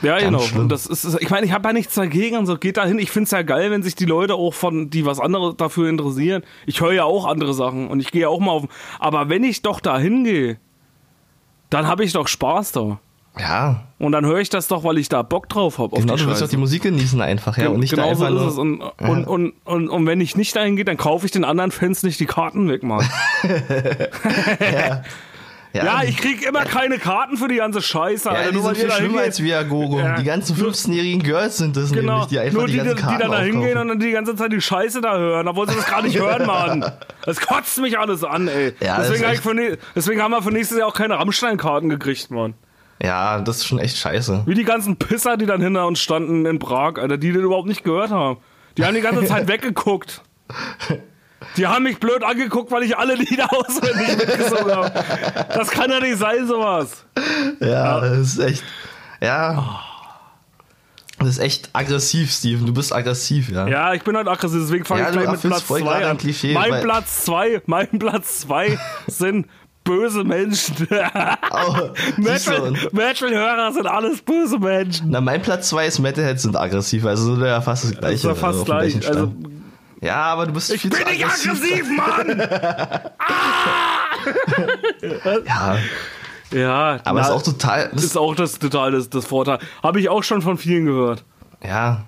[0.00, 0.40] Ja, genau.
[0.40, 0.68] schlimm.
[0.68, 2.56] Das ist, ich meine, ich habe ja nichts dagegen und so.
[2.56, 2.98] Geht da hin.
[2.98, 6.42] Ich find's ja geil, wenn sich die Leute auch von, die was anderes dafür interessieren.
[6.66, 8.64] Ich höre ja auch andere Sachen und ich gehe ja auch mal auf.
[8.98, 10.58] Aber wenn ich doch da hingehe,
[11.68, 13.00] dann habe ich doch Spaß da.
[13.38, 15.96] Ja, Und dann höre ich das doch, weil ich da Bock drauf habe.
[15.98, 18.58] genau, du willst auch die Musik genießen einfach, ja, und nicht genau so ist es.
[18.58, 21.70] Und, und, und, und, und wenn ich nicht dahin gehe, dann kaufe ich den anderen
[21.70, 23.08] Fans nicht die Karten weg, Mann.
[25.72, 28.28] ja, ich krieg immer keine Karten für die ganze Scheiße.
[28.28, 29.98] Ja, Alter, die sind viel schlimmer als Viagogo.
[29.98, 30.16] Ja.
[30.16, 33.02] Die ganzen 15-jährigen Girls sind das Genau, nämlich, die einfach nur die, die, ganzen die,
[33.02, 35.76] Karten dann da hingehen und dann die ganze Zeit die Scheiße da hören, obwohl sie
[35.76, 36.84] das gar nicht hören, Mann.
[37.24, 38.74] Das kotzt mich alles an, ey.
[38.80, 42.30] Ja, deswegen, hab ich für, deswegen haben wir für nächstes Jahr auch keine Rammstein-Karten gekriegt,
[42.30, 42.52] Mann.
[43.00, 44.42] Ja, das ist schon echt scheiße.
[44.46, 47.68] Wie die ganzen Pisser, die dann hinter uns standen in Prag, Alter, die den überhaupt
[47.68, 48.38] nicht gehört haben.
[48.76, 50.22] Die haben die ganze Zeit weggeguckt.
[51.56, 54.92] Die haben mich blöd angeguckt, weil ich alle Lieder auswendig mitgesungen habe.
[55.54, 57.04] Das kann ja nicht sein, sowas.
[57.60, 58.64] Ja, das ist echt.
[59.20, 59.80] Ja.
[61.18, 62.66] Das ist echt aggressiv, Steven.
[62.66, 63.68] Du bist aggressiv, ja.
[63.68, 66.08] Ja, ich bin halt aggressiv, deswegen fange Ja, ich gleich mit Platz voll 2 gerade
[66.08, 66.18] an.
[66.18, 69.46] Klischee, mein Platz 2, mein Platz 2 sind
[69.84, 70.88] böse Menschen.
[71.54, 71.74] Oh,
[72.16, 75.10] du, Metal- Metal-Hörer sind alles böse Menschen.
[75.10, 78.14] Na, mein Platz 2 ist Metalheads sind aggressiv, also so ja fast das Das gleiche.
[78.14, 79.08] ist ja fast also gleich.
[79.08, 79.32] Also,
[80.00, 82.48] ja, aber du bist ich viel bin zu nicht aggressiv, Mann!
[85.46, 85.76] Ja,
[86.52, 87.90] Ja, aber na, ist auch total.
[87.92, 89.58] Das ist auch das total das, das Vorteil.
[89.82, 91.24] Habe ich auch schon von vielen gehört.
[91.64, 92.04] Ja.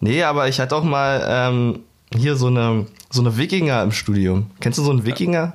[0.00, 1.80] Nee, aber ich hatte auch mal ähm,
[2.14, 4.50] hier so eine, so eine Wikinger im Studium.
[4.60, 5.54] Kennst du so einen Wikinger?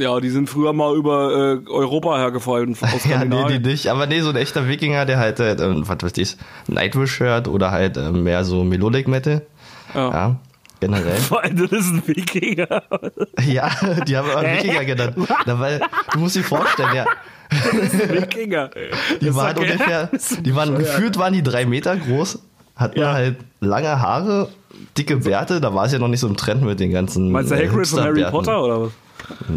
[0.00, 3.88] Ja, die sind früher mal über äh, Europa hergefallen aus Ja, nee, die nicht.
[3.88, 6.36] Aber nee, so ein echter Wikinger, der halt, äh, was weiß ich,
[6.68, 9.42] Nightwish hört oder halt äh, mehr so Melodic Metal.
[9.94, 10.10] Ja.
[10.10, 10.36] Ja,
[10.80, 11.16] generell.
[11.16, 12.82] Vor allem, das ist ein Wikinger.
[13.46, 13.70] Ja,
[14.06, 15.16] die haben aber Wikinger genannt.
[15.46, 15.80] Na, weil,
[16.12, 17.06] du musst dir vorstellen, ja,
[18.10, 18.70] Wikinger.
[19.20, 22.40] die Das waren ungefähr, die waren, gefühlt waren die drei Meter groß,
[22.76, 23.12] hatten Ja.
[23.12, 24.48] halt lange Haare,
[24.96, 27.50] dicke Bärte, da war es ja noch nicht so im Trend mit den ganzen Meinst
[27.50, 28.24] du äh, Hagrid von Harry.
[28.30, 28.92] Potter oder was?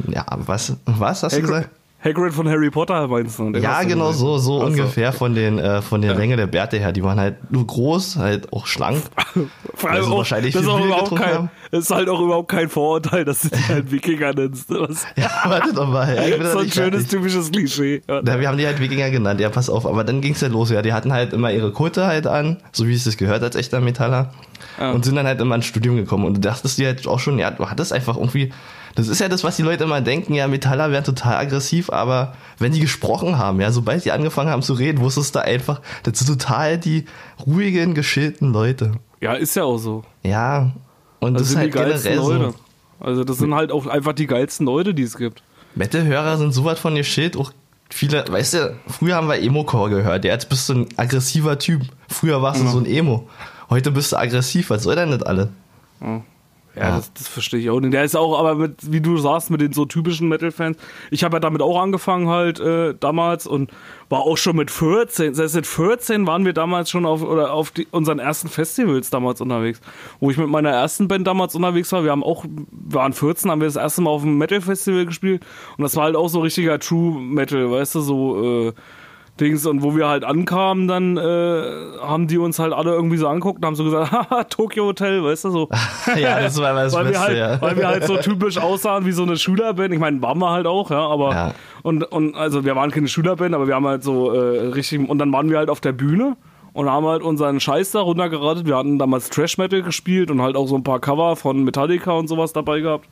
[0.08, 1.70] Ja, was, was hast du Hagrid, gesagt?
[2.04, 3.52] Hagrid von Harry Potter meinst du?
[3.52, 4.66] Ja, du genau so, so Ach so.
[4.68, 6.92] ungefähr von den äh, von der Länge der Bärte her.
[6.92, 9.04] Die waren halt nur groß, halt auch schlank.
[9.76, 11.52] Vor Weil allem sie auch, wahrscheinlich das, ist auch überhaupt kein, haben.
[11.70, 14.72] das ist halt auch überhaupt kein Vorurteil, dass du die halt Wikinger nennst.
[14.72, 16.16] Das Ja, warte doch mal.
[16.16, 18.02] Ja, bin ist so ein schönes, typisches Klischee.
[18.10, 18.22] Ja.
[18.26, 19.86] Ja, wir haben die halt Wikinger genannt, ja, pass auf.
[19.86, 20.82] Aber dann ging's ja los, ja.
[20.82, 23.80] Die hatten halt immer ihre Kutte halt an, so wie es sich gehört als echter
[23.80, 24.34] Metaller.
[24.80, 26.26] Und sind dann halt immer ins Studium gekommen.
[26.26, 28.52] Und du dachtest dir halt auch schon, ja, du hattest einfach irgendwie.
[28.96, 32.34] Das ist ja das, was die Leute immer denken, ja, Metaller wären total aggressiv, aber
[32.60, 36.20] wenn die gesprochen haben, ja, sobald die angefangen haben zu reden, wusstest du einfach, das
[36.20, 37.06] sind total die
[37.46, 38.92] ruhigen, geschillten Leute.
[39.22, 40.04] ja, ist ja auch so.
[40.24, 40.72] Ja.
[41.22, 42.52] Und Das das, ist sind halt die geilsten Leute.
[42.52, 43.06] so.
[43.06, 45.42] Also das sind halt auch einfach die geilsten Leute, die es gibt.
[45.76, 47.52] Metal-Hörer sind so was von geschillt, auch
[47.90, 51.84] viele, weißt du, früher haben wir Emo-Core gehört, ja, jetzt bist du ein aggressiver Typ.
[52.10, 53.30] Früher warst du so ein Emo.
[53.72, 55.50] Heute bist du aggressiv, was soll denn das alle?
[56.02, 56.22] Ja,
[56.76, 56.98] Ja.
[56.98, 57.94] Das, das verstehe ich auch nicht.
[57.94, 60.78] Der ist auch, aber mit, wie du sagst, mit den so typischen Metal-Fans.
[61.10, 63.72] Ich habe ja damit auch angefangen halt äh, damals und
[64.10, 67.72] war auch schon mit 14, selbst mit 14 waren wir damals schon auf oder auf
[67.72, 69.80] die, unseren ersten Festivals damals unterwegs.
[70.20, 72.04] Wo ich mit meiner ersten Band damals unterwegs war.
[72.04, 75.46] Wir haben auch, wir waren 14, haben wir das erste Mal auf einem Metal-Festival gespielt
[75.78, 78.74] und das war halt auch so richtiger True Metal, weißt du, so äh,
[79.42, 81.64] Dings und wo wir halt ankamen, dann äh,
[82.02, 85.24] haben die uns halt alle irgendwie so anguckt und haben so gesagt, haha, Tokyo Hotel,
[85.24, 85.70] weißt du, so.
[86.18, 87.62] ja, das war das weil, wir Beste, halt, ja.
[87.62, 89.94] weil wir halt so typisch aussahen wie so eine Schülerband.
[89.94, 91.54] Ich meine, waren wir halt auch, ja, aber Ja.
[91.84, 95.18] und, und also wir waren keine Schülerband, aber wir haben halt so äh, richtig und
[95.18, 96.38] dann waren wir halt auf der Bühne
[96.74, 98.66] und haben halt unseren Scheiß da runtergeratet.
[98.66, 102.12] Wir hatten damals Trash Metal gespielt und halt auch so ein paar Cover von Metallica
[102.12, 103.08] und sowas dabei gehabt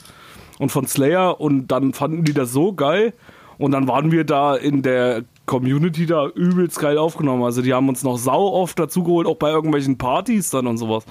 [0.59, 3.13] und von Slayer und dann fanden die das so geil
[3.57, 7.41] und dann waren wir da in der Community da übelst geil aufgenommen.
[7.43, 11.05] Also die haben uns noch sau oft dazugeholt, auch bei irgendwelchen Partys dann und sowas.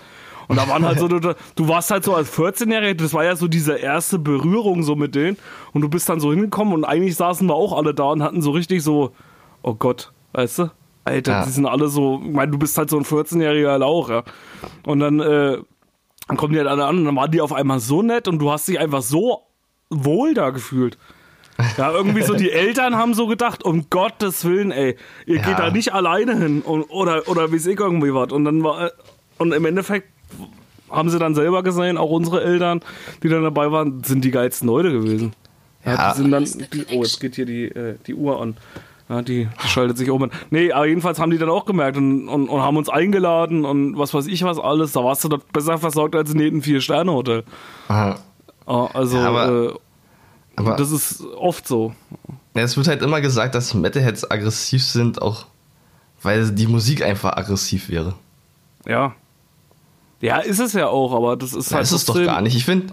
[0.46, 3.34] Und da waren halt so, du, du warst halt so als 14-Jähriger, das war ja
[3.34, 5.36] so diese erste Berührung so mit denen.
[5.72, 8.40] Und du bist dann so hingekommen und eigentlich saßen wir auch alle da und hatten
[8.40, 9.10] so richtig so,
[9.62, 10.70] oh Gott, weißt du?
[11.04, 11.44] Alter, Ja.
[11.44, 14.22] die sind alle so, ich meine, du bist halt so ein 14-jähriger Lauch, ja.
[14.86, 15.58] Und dann, äh,
[16.28, 18.38] dann kommen die halt alle an und dann waren die auf einmal so nett und
[18.38, 19.42] du hast dich einfach so
[19.90, 20.96] wohl da gefühlt.
[21.76, 24.96] Ja, irgendwie so die Eltern haben so gedacht, um Gottes Willen, ey,
[25.26, 25.42] ihr Ja.
[25.42, 28.32] geht da nicht alleine hin und, oder, oder wie es ich irgendwie was.
[28.32, 28.90] Und dann war,
[29.38, 30.08] und im Endeffekt
[30.90, 32.80] haben sie dann selber gesehen, auch unsere Eltern,
[33.22, 35.32] die dann dabei waren, sind die geilsten Leute gewesen.
[35.84, 36.12] Ja, Ja.
[36.12, 38.56] die sind dann, die, oh, jetzt geht hier die, äh, die Uhr an.
[39.08, 40.22] Ja, die, die schaltet sich um.
[40.24, 40.30] an.
[40.50, 43.98] Nee, aber jedenfalls haben die dann auch gemerkt und, und, und haben uns eingeladen und
[43.98, 44.92] was weiß ich was alles.
[44.92, 47.42] Da warst du dort besser versorgt als in jedem Vier-Sterne-Hotel.
[47.88, 48.18] Aha.
[48.66, 49.74] Ah, Also, Ja, aber- äh,
[50.58, 51.92] Aber das ist oft so.
[52.54, 55.46] ja, es wird halt immer gesagt, dass Metalheads aggressiv sind, auch
[56.22, 58.14] weil die Musik einfach aggressiv wäre.
[58.86, 59.14] Ja.
[60.20, 61.84] Ja, ist es ja auch, aber das ist Ja, halt.
[61.84, 62.56] ist es doch gar nicht.
[62.56, 62.92] Ich finde,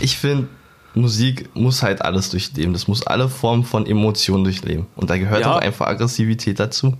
[0.00, 0.48] ich finde,
[0.94, 2.72] Musik muss halt alles durchleben.
[2.72, 4.86] Das muss alle Formen von Emotionen durchleben.
[4.96, 5.52] Und da gehört Ja.
[5.54, 6.94] auch einfach Aggressivität dazu.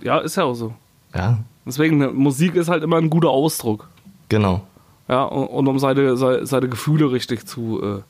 [0.00, 0.74] Ja, ist ja auch so.
[1.14, 3.88] Ja, Deswegen, ne, Musik ist halt immer ein guter Ausdruck.
[4.28, 4.62] genau.
[5.08, 7.80] Ja, und, und um seine, seine, seine Gefühle richtig zu.
[7.82, 8.02] Äh,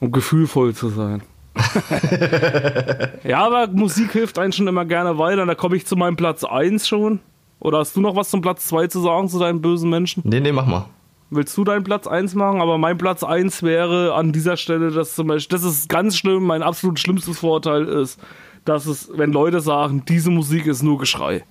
[0.00, 1.22] um gefühlvoll zu sein.
[3.24, 5.44] ja, aber Musik hilft einem schon immer gerne weiter.
[5.46, 7.20] Da komme ich zu meinem Platz 1 schon.
[7.58, 10.22] Oder hast du noch was zum Platz 2 zu sagen, zu deinen bösen Menschen?
[10.24, 10.86] Nee, nee, mach mal.
[11.28, 12.60] Willst du deinen Platz 1 machen?
[12.60, 16.44] Aber mein Platz 1 wäre an dieser Stelle, dass zum Beispiel, das ist ganz schlimm,
[16.44, 18.18] mein absolut schlimmstes Vorurteil ist,
[18.64, 21.44] dass es, wenn Leute sagen, diese Musik ist nur Geschrei.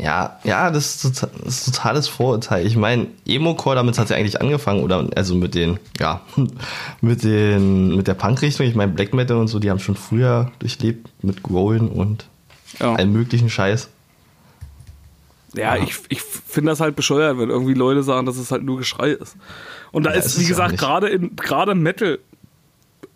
[0.00, 2.64] Ja, ja, das ist, total, das ist totales Vorurteil.
[2.66, 6.20] Ich meine, Emo-Core, damit hat ja eigentlich angefangen, oder also mit den, ja,
[7.00, 8.64] mit den, mit der Punk-Richtung.
[8.66, 12.26] Ich meine, Black Metal und so, die haben schon früher durchlebt mit Growlen und
[12.78, 12.94] Ja.
[12.94, 13.88] allem möglichen Scheiß.
[15.54, 18.76] Ja, ich, ich finde das halt bescheuert, wenn irgendwie Leute sagen, dass es halt nur
[18.76, 19.34] Geschrei ist.
[19.90, 22.18] Und da Ja, ist ist, wie ja gesagt, gerade in gerade Metal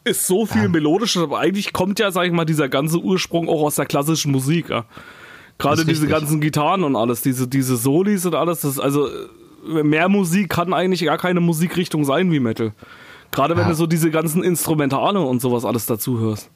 [0.05, 3.63] ist so viel melodisches, aber eigentlich kommt ja, sag ich mal, dieser ganze Ursprung auch
[3.63, 4.71] aus der klassischen Musik.
[4.71, 4.85] Ja.
[5.63, 10.09] Gerade diese ganzen Gitarren und alles, diese, diese Solis und alles, das also äh, mehr
[10.09, 12.73] Musik kann eigentlich gar keine Musikrichtung sein wie Metal.
[13.31, 13.69] Gerade wenn Ja.
[13.71, 16.51] du so diese ganzen Instrumentale und sowas alles dazu hörst.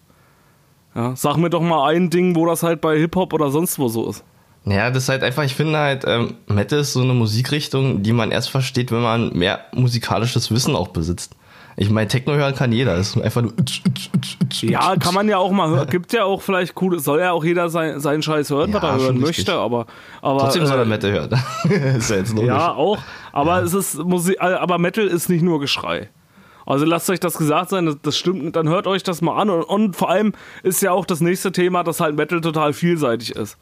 [0.95, 3.89] Ja, sag mir doch mal ein Ding, wo das halt bei Hip-Hop oder sonst wo
[3.89, 4.25] so ist.
[4.65, 8.13] Naja, das ist halt einfach, ich finde halt, ähm, Metal ist so eine Musikrichtung, die
[8.13, 11.37] man erst versteht, wenn man mehr musikalisches Wissen auch besitzt.
[11.79, 12.97] Ich meine, Techno hören kann jeder.
[12.97, 13.53] Das ist einfach nur.
[14.62, 15.89] Ja, kann man ja auch mal hören.
[15.91, 18.89] Gibt ja auch vielleicht cool, soll ja auch jeder sein, seinen Scheiß hören, was Ja,
[18.89, 19.87] er hören möchte, aber,
[20.22, 21.31] aber Trotzdem soll er äh, Metal hören.
[21.99, 22.49] ist ja jetzt logisch.
[22.49, 22.99] Ja, auch.
[23.33, 26.09] Aber es ist Musik, äh, aber Metal ist nicht nur Geschrei.
[26.64, 29.51] Also lasst euch das gesagt sein, das, das stimmt, dann hört euch das mal an.
[29.51, 33.37] Und, und vor allem ist ja auch das nächste Thema, dass halt Metal total vielseitig
[33.37, 33.59] ist.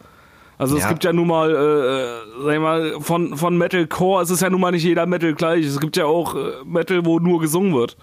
[0.59, 0.89] Also es Ja.
[0.89, 4.61] gibt ja nun mal, äh, sag ich mal, von, von Metalcore, es ist ja nun
[4.61, 5.67] mal nicht jeder Metal gleich.
[5.67, 7.97] Es gibt ja auch äh, Metal, wo nur gesungen wird.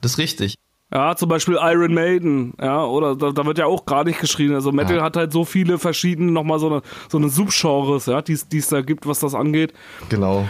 [0.00, 0.54] Das ist richtig.
[0.92, 4.54] Ja, zum Beispiel Iron Maiden, ja, oder da, da wird ja auch gar nicht geschrien.
[4.54, 5.02] Also Metal Ja.
[5.02, 8.68] hat halt so viele verschiedene, nochmal so eine, so eine Subgenres, ja, die es es
[8.68, 9.72] da gibt, was das angeht.
[10.10, 10.48] Genau.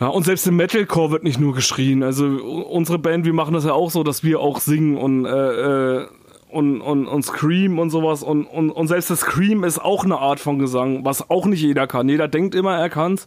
[0.00, 2.02] Ja, und selbst im Metalcore wird nicht nur geschrien.
[2.02, 5.30] Also unsere Band, wir machen das ja auch so, dass wir auch singen und, äh,
[6.00, 6.06] äh,
[6.50, 8.22] und, und, und Scream und sowas.
[8.22, 11.62] Und, und, und selbst das Scream ist auch eine Art von Gesang, was auch nicht
[11.62, 12.08] jeder kann.
[12.08, 13.26] Jeder denkt immer, er kann's,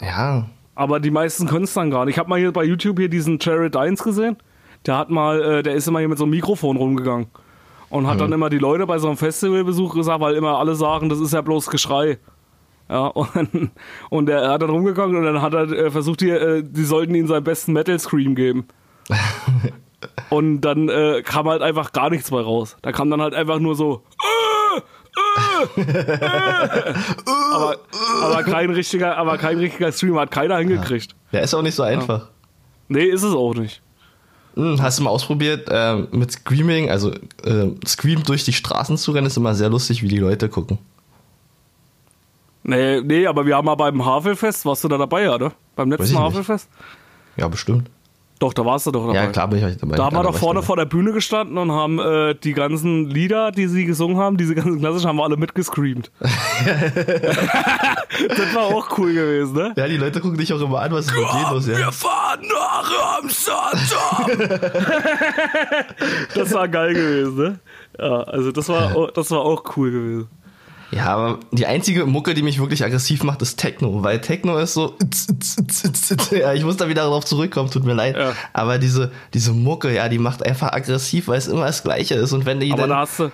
[0.00, 0.46] Ja.
[0.74, 2.14] aber die meisten können es dann gar nicht.
[2.14, 4.36] Ich habe mal hier bei YouTube hier diesen Jared Dines gesehen.
[4.86, 7.26] Der hat mal, äh, der ist immer hier mit so einem Mikrofon rumgegangen.
[7.88, 11.08] Und hat dann immer die Leute bei so einem Festivalbesuch gesagt, weil immer alle sagen,
[11.08, 12.18] das ist ja bloß Geschrei.
[12.88, 13.70] Ja, und,
[14.10, 17.14] und er hat dann rumgegangen und dann hat er äh, versucht, die, äh, die sollten
[17.14, 18.66] ihm seinen besten Metal Scream geben.
[20.30, 22.76] und dann äh, kam halt einfach gar nichts bei raus.
[22.82, 24.02] Da kam dann halt einfach nur so.
[25.76, 26.94] "Äh, äh, äh."
[27.26, 27.76] aber,
[28.22, 31.14] aber kein richtiger, aber kein richtiger Stream hat keiner hingekriegt.
[31.32, 32.28] Ja, ist auch nicht so einfach.
[32.88, 33.82] Nee, ist es auch nicht.
[34.54, 37.10] Hm, hast du mal ausprobiert, ähm, mit Screaming, also
[37.44, 40.78] äh, Scream durch die Straßen zu rennen, ist immer sehr lustig, wie die Leute gucken.
[42.62, 45.52] Nee, nee, aber wir haben mal beim Havelfest, warst du da dabei, oder?
[45.76, 46.18] Beim letzten.
[46.18, 46.68] Havelfest?
[47.36, 47.90] Ja, bestimmt.
[48.38, 49.14] Doch, da warst du doch dabei.
[49.14, 49.96] Ja, klar bin ich dabei.
[49.96, 50.66] Da haben wir Klar, doch vorne dabei.
[50.66, 54.54] vor der Bühne gestanden und haben äh, die ganzen Lieder, die sie gesungen haben, diese
[54.54, 56.10] ganzen klassischen, haben wir alle mitgescreamt.
[56.20, 56.30] das
[58.54, 59.72] war auch cool gewesen, ne?
[59.76, 61.78] Ja, die Leute gucken dich auch immer an, was ist mit denen los, ja.
[61.78, 64.48] Wir fahren nach Amsterdam!
[66.34, 67.58] das war geil gewesen, ne?
[67.98, 70.28] Ja, also das war, das war auch cool gewesen.
[70.92, 74.74] Ja, aber die einzige Mucke, die mich wirklich aggressiv macht, ist Techno, weil Techno ist
[74.74, 74.96] so.
[76.30, 78.16] Ja, ich muss da wieder darauf zurückkommen, tut mir leid.
[78.16, 78.34] Ja.
[78.52, 82.32] Aber diese, diese Mucke, ja, die macht einfach aggressiv, weil es immer das Gleiche ist.
[82.32, 83.32] Und wenn die Aber dann, da hast du,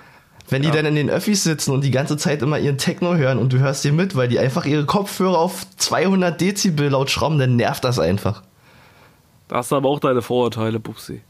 [0.48, 3.38] wenn die dann in den Öffis sitzen und die ganze Zeit immer ihren Techno hören
[3.38, 7.38] und du hörst dir mit, weil die einfach ihre Kopfhörer auf 200 Dezibel laut schrauben,
[7.38, 8.42] dann nervt das einfach.
[9.48, 11.22] da hast du aber auch deine Vorurteile, Bubsi.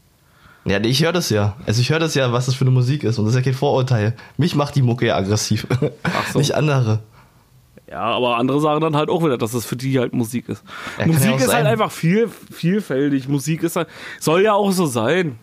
[0.65, 1.55] Ja, ich höre das ja.
[1.65, 3.19] Also ich höre das ja, was das für eine Musik ist.
[3.19, 4.15] Und das ist ja kein Vorurteil.
[4.37, 5.67] Mich macht die Mucke ja aggressiv.
[6.03, 6.39] Ach so.
[6.39, 6.99] Nicht andere.
[7.89, 10.63] Ja, aber andere sagen dann halt auch wieder, dass das für die halt Musik ist.
[10.97, 11.67] Ja, ja Musik auch ist halt sein.
[11.67, 13.27] einfach viel, vielfältig.
[13.27, 13.87] Musik ist halt,
[14.19, 15.37] soll ja auch so sein.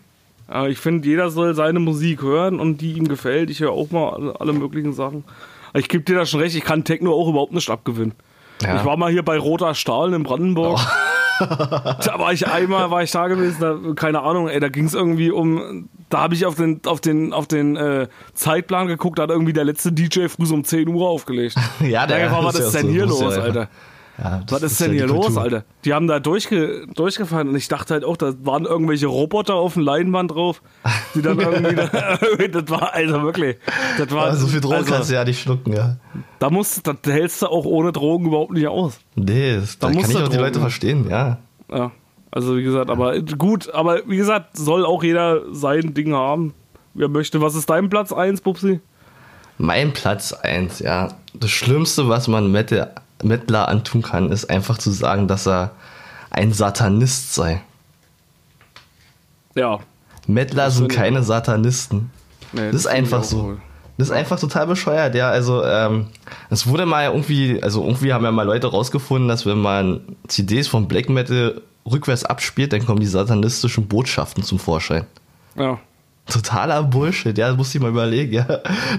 [0.49, 3.51] Ja, ich finde, jeder soll seine Musik hören und die ihm gefällt.
[3.51, 5.23] Ich höre auch mal alle, möglichen Sachen.
[5.69, 8.15] Aber Ich gebe dir da schon recht, ich kann Techno auch überhaupt nicht abgewinnen.
[8.63, 8.77] Ja.
[8.77, 10.81] Ich war mal hier bei Roter Stahl in Brandenburg.
[12.05, 14.95] da war ich einmal, war ich da gewesen, da, keine Ahnung, ey, da ging es
[14.95, 19.25] irgendwie um, da habe ich auf den, auf den, auf den äh, Zeitplan geguckt, da
[19.25, 21.57] hat irgendwie der letzte DJ früh um 10 Uhr aufgelegt.
[21.81, 23.69] Ja, Da der war, was ist denn so, hier los, Alter?
[24.23, 25.43] Ja, Was ist denn ja hier die los, Kultur.
[25.43, 25.65] Alter?
[25.85, 29.75] Die haben da durchge durchgefahren und ich dachte halt auch, da waren irgendwelche Roboter auf
[29.75, 30.61] dem Leinwand drauf,
[31.15, 31.89] die dann irgendwie, da,
[32.61, 33.57] das war, also wirklich,
[33.97, 35.97] das war, Ja, so viel Drogen also, kannst du ja nicht schlucken, ja.
[36.39, 38.99] da musst, das hältst du auch ohne Drogen überhaupt nicht aus.
[39.15, 40.39] Nee, das, da, Da kann ich du auch die Drogen.
[40.45, 41.39] Leute verstehen, ja.
[41.73, 41.91] Ja,
[42.31, 46.53] also wie gesagt, aber gut, aber wie gesagt, soll auch jeder sein Ding haben.
[46.93, 48.81] Wer möchte, was ist dein Platz 1, Pupsi?
[49.59, 51.09] Mein Platz 1, ja.
[51.35, 52.91] Das Schlimmste, was man Metal,
[53.23, 55.73] Mettler antun kann, ist einfach zu sagen, dass er
[56.31, 57.63] ein Satanist sei.
[59.55, 59.81] Ja.
[60.27, 62.11] Mettler sind keine Satanisten.
[62.53, 63.57] Nee, das ist finde ich einfach so.
[63.99, 65.29] Das ist einfach total bescheuert, ja.
[65.29, 66.07] Also, ähm,
[66.49, 70.69] es wurde mal irgendwie, also irgendwie haben ja mal Leute rausgefunden, dass wenn man CDs
[70.69, 75.05] von Black Metal rückwärts abspielt, dann kommen die satanistischen Botschaften zum Vorschein.
[75.57, 75.79] Ja.
[76.29, 78.47] Totaler Bullshit, ja, das musst du dir mal überlegen, ja.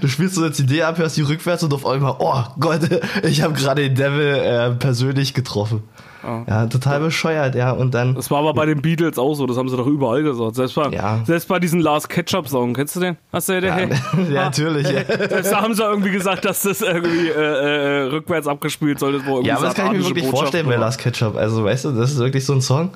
[0.01, 2.81] Du spielst so eine CD ab, hörst die rückwärts und auf einmal, oh Gott,
[3.23, 5.83] ich habe gerade den Devil äh, persönlich getroffen.
[6.23, 6.43] Ja.
[6.47, 7.71] Ja, total bescheuert, ja.
[7.71, 10.21] Und dann, Das war aber bei den Beatles auch so, das haben sie doch überall
[10.21, 10.55] gesagt.
[10.55, 11.21] Selbst bei, Ja.
[11.25, 13.17] selbst bei diesem Last Ketchup Song, kennst du den?
[13.31, 13.63] Hast du den?
[13.63, 13.77] ja,
[14.29, 15.03] ja natürlich, ja.
[15.05, 19.01] Selbst da haben sie irgendwie gesagt, dass das irgendwie äh, äh, rückwärts abgespielt.
[19.01, 20.75] Wo irgendwie Ja, aber das kann ich mir wirklich Botschaften vorstellen bei.
[20.75, 21.35] Last Ketchup.
[21.37, 22.91] Also, weißt du, das ist wirklich so ein Song.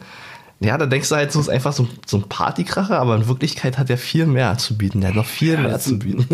[0.61, 3.77] Ja, da denkst du halt, so ist einfach so, so ein Partykracher, aber in Wirklichkeit
[3.77, 5.01] hat er viel mehr zu bieten.
[5.01, 6.27] Der hat noch viel mehr zu bieten.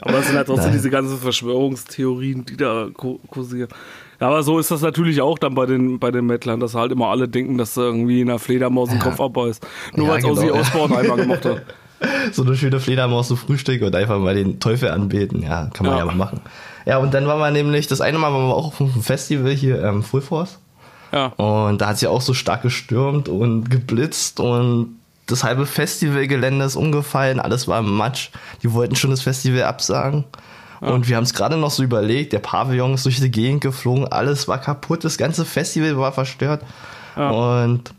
[0.00, 0.72] Aber es sind halt trotzdem Nein.
[0.72, 3.68] diese ganzen Verschwörungstheorien, die da kursieren.
[4.20, 6.90] Ja, aber so ist das natürlich auch dann bei den, bei den Mettlern, dass halt
[6.90, 9.04] immer alle denken, dass irgendwie in einer Fledermaus den Ja.
[9.04, 9.64] Kopf abbeißt.
[9.94, 10.54] Nur Ja, weil es genau.
[10.58, 11.62] Osbourne einmal gemacht hat.
[12.32, 15.42] so eine schöne Fledermaus zum Frühstück und einfach mal den Teufel anbeten.
[15.42, 16.04] Ja, kann man ja, Ja.
[16.06, 16.40] mal machen.
[16.86, 19.52] Ja, und dann waren wir nämlich, das eine Mal waren wir auch auf einem Festival
[19.52, 20.58] hier, ähm, Full Force.
[21.12, 21.26] Ja.
[21.26, 24.96] Und da hat ja auch so stark gestürmt und geblitzt und
[25.26, 28.30] das halbe Festivalgelände ist umgefallen, alles war im Matsch.
[28.62, 30.24] Die wollten schon das Festival absagen.
[30.80, 34.06] Und wir haben es gerade noch so überlegt, der Pavillon ist durch die Gegend geflogen,
[34.06, 36.62] alles war kaputt, das ganze Festival war verstört.
[37.16, 37.92] Und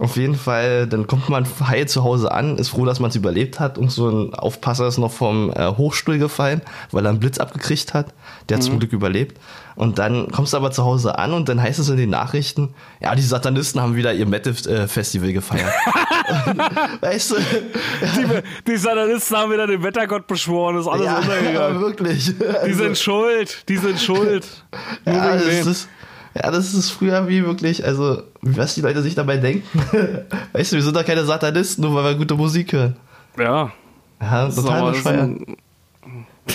[0.00, 3.16] auf jeden Fall, dann kommt man heil zu Hause an, ist froh, dass man es
[3.16, 7.20] überlebt hat und so ein Aufpasser ist noch vom äh, Hochstuhl gefallen, weil er einen
[7.20, 8.14] Blitz abgekriegt hat.
[8.48, 9.38] Der hat zum Glück überlebt.
[9.76, 12.74] Und dann kommst du aber zu Hause an und dann heißt es in den Nachrichten,
[13.00, 15.72] ja, die Satanisten haben wieder ihr Metal-Festival gefeiert.
[17.00, 17.36] weißt du?
[17.36, 18.26] Die,
[18.66, 21.80] die Satanisten haben wieder den Wettergott beschworen, ist alles ja, untergegangen.
[21.80, 22.34] wirklich.
[22.66, 24.46] Die sind schuld, die sind schuld.
[25.04, 25.88] Nur ja, das ist,
[26.34, 29.66] ja, das ist früher wie wirklich, also, was die Leute sich dabei denken.
[30.52, 32.96] weißt du, wir sind doch keine Satanisten, nur weil wir gute Musik hören.
[33.38, 33.72] Ja,
[34.20, 35.38] Ja, das ist total bescheuert.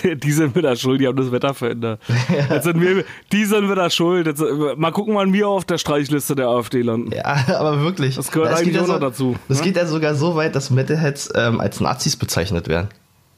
[0.24, 2.02] Die, sind wieder schuld, die haben das Wetter verändert.
[2.50, 4.28] Jetzt sind wir, die sind wieder schuld.
[4.28, 4.44] Jetzt,
[4.76, 7.12] mal gucken, wann wir auf der Streichliste der AfD landen.
[7.16, 7.24] Ja,
[7.58, 8.16] aber wirklich.
[8.16, 9.64] Das gehört es eigentlich auch ja noch dazu, Das ne?
[9.64, 12.90] geht ja sogar so weit, dass Metalheads ähm, als Nazis bezeichnet werden.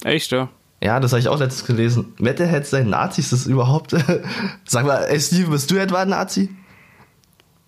[0.04, 0.50] Echt, ja?
[0.84, 2.13] Ja, das habe ich auch letztens gelesen.
[2.19, 3.95] Metalheads seien Nazis, das ist überhaupt.
[4.65, 6.49] Sag mal, ey Steve, bist du etwa ein Nazi?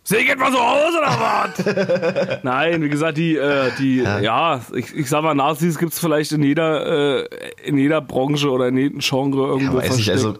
[0.04, 2.40] Seh geht mal so aus, oder was?
[2.44, 6.42] Nein, wie gesagt, die, äh, die, ja, ich, ich sag mal, Nazis gibt's vielleicht in
[6.42, 7.28] jeder, äh,
[7.64, 10.18] in jeder Branche oder in jedem Genre irgendwo Ja, ich, versteckt.
[10.18, 10.38] also.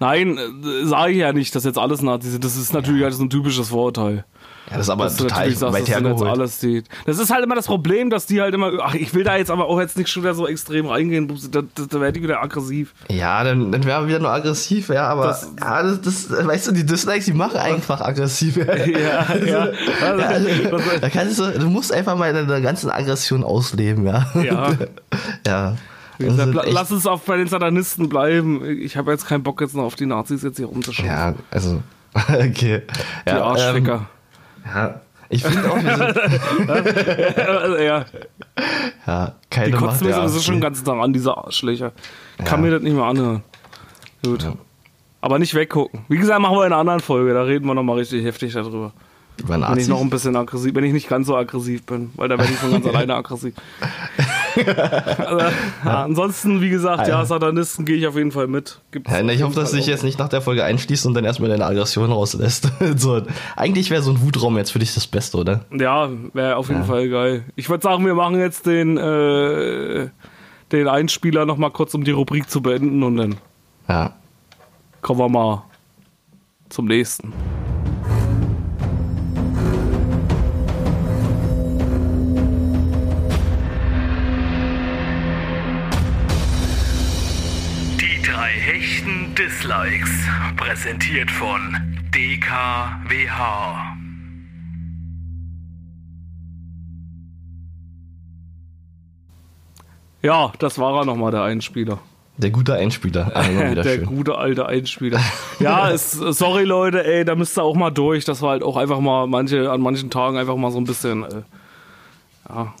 [0.00, 2.44] Nein, äh, sage ich ja nicht, dass jetzt alles Nazis sind.
[2.44, 4.24] Das ist natürlich halt so ein typisches Vorurteil.
[4.70, 6.30] Ja, das ist aber total sagst, weit hergeholt.
[6.30, 6.84] alles die.
[7.04, 8.70] Das ist halt immer das Problem, dass die halt immer.
[8.82, 11.26] Ach, ich will da jetzt aber auch jetzt nicht schon wieder so extrem reingehen.
[11.50, 12.94] Da, da, da werde ich wieder aggressiv.
[13.10, 16.68] Ja, dann, dann wären wir wieder nur aggressiv, ja, aber Das- ja, das, das, weißt
[16.68, 18.56] du, die Dislikes, die machen einfach aggressiv.
[18.56, 19.68] Ja, Ja, ja.
[20.28, 24.26] also, Das- da kannst du, du musst einfach mal deine ganzen Aggressionen ausleben, ja.
[24.40, 24.72] Ja.
[25.46, 25.76] ja.
[26.18, 28.62] Gesagt, lass uns auch bei den Satanisten bleiben.
[28.80, 31.08] Ich habe jetzt keinen Bock, jetzt noch auf die Nazis jetzt hier rumzuschauen.
[31.08, 31.82] ja, also,
[32.28, 32.82] okay.
[33.26, 33.94] die Ja, Arschficker.
[33.94, 34.19] Ähm,
[34.64, 35.90] ja, ich finde auch, sind,
[37.80, 38.04] ja,
[39.06, 41.92] ja, keine die kotzen mir sowieso schon den ganzen Tag an, diese Arschlöcher.
[42.38, 42.66] Kann Ja.
[42.66, 43.42] mir das nicht mehr anhören.
[44.24, 44.46] Gut.
[45.20, 46.04] Aber nicht weggucken.
[46.08, 47.32] Wie gesagt, machen wir in einer anderen Folge.
[47.34, 48.92] Da reden wir nochmal richtig heftig darüber.
[49.40, 49.84] Über Wenn Nazis.
[49.84, 52.52] ich noch ein bisschen aggressiv, wenn ich nicht ganz so aggressiv bin, weil da werde
[52.52, 53.54] ich von ganz alleine aggressiv.
[54.56, 55.38] also,
[55.84, 58.80] ja, ansonsten, wie gesagt, ja, Satanisten gehe ich auf jeden Fall mit.
[59.08, 61.48] Ja, ich hoffe, dass Fall dich jetzt nicht nach der Folge einschließt und dann erstmal
[61.50, 62.70] deine Aggression rauslässt.
[62.96, 63.22] so,
[63.56, 65.64] eigentlich wäre so ein Wutraum jetzt für dich das Beste, oder?
[65.72, 67.44] Ja, wäre auf jeden Fall geil.
[67.56, 70.08] Ich würde sagen, wir machen jetzt den, äh,
[70.72, 73.36] den Einspieler nochmal kurz, um die Rubrik zu beenden und dann
[73.88, 74.14] Ja.
[75.02, 75.62] kommen wir mal
[76.68, 77.32] zum nächsten.
[89.40, 90.10] Dislikes.
[90.58, 91.74] Präsentiert von
[92.14, 93.96] DKWH.
[100.20, 102.00] Ja, das war er nochmal, der Einspieler.
[102.36, 103.30] Der gute Einspieler.
[103.74, 104.04] Der schön.
[104.04, 105.18] gute alte Einspieler.
[105.58, 108.76] ja, es, sorry Leute, ey, da müsst ihr auch mal durch, dass wir halt auch
[108.76, 111.42] einfach mal manche, an manchen Tagen einfach mal so ein bisschen, äh,
[112.50, 112.74] ja,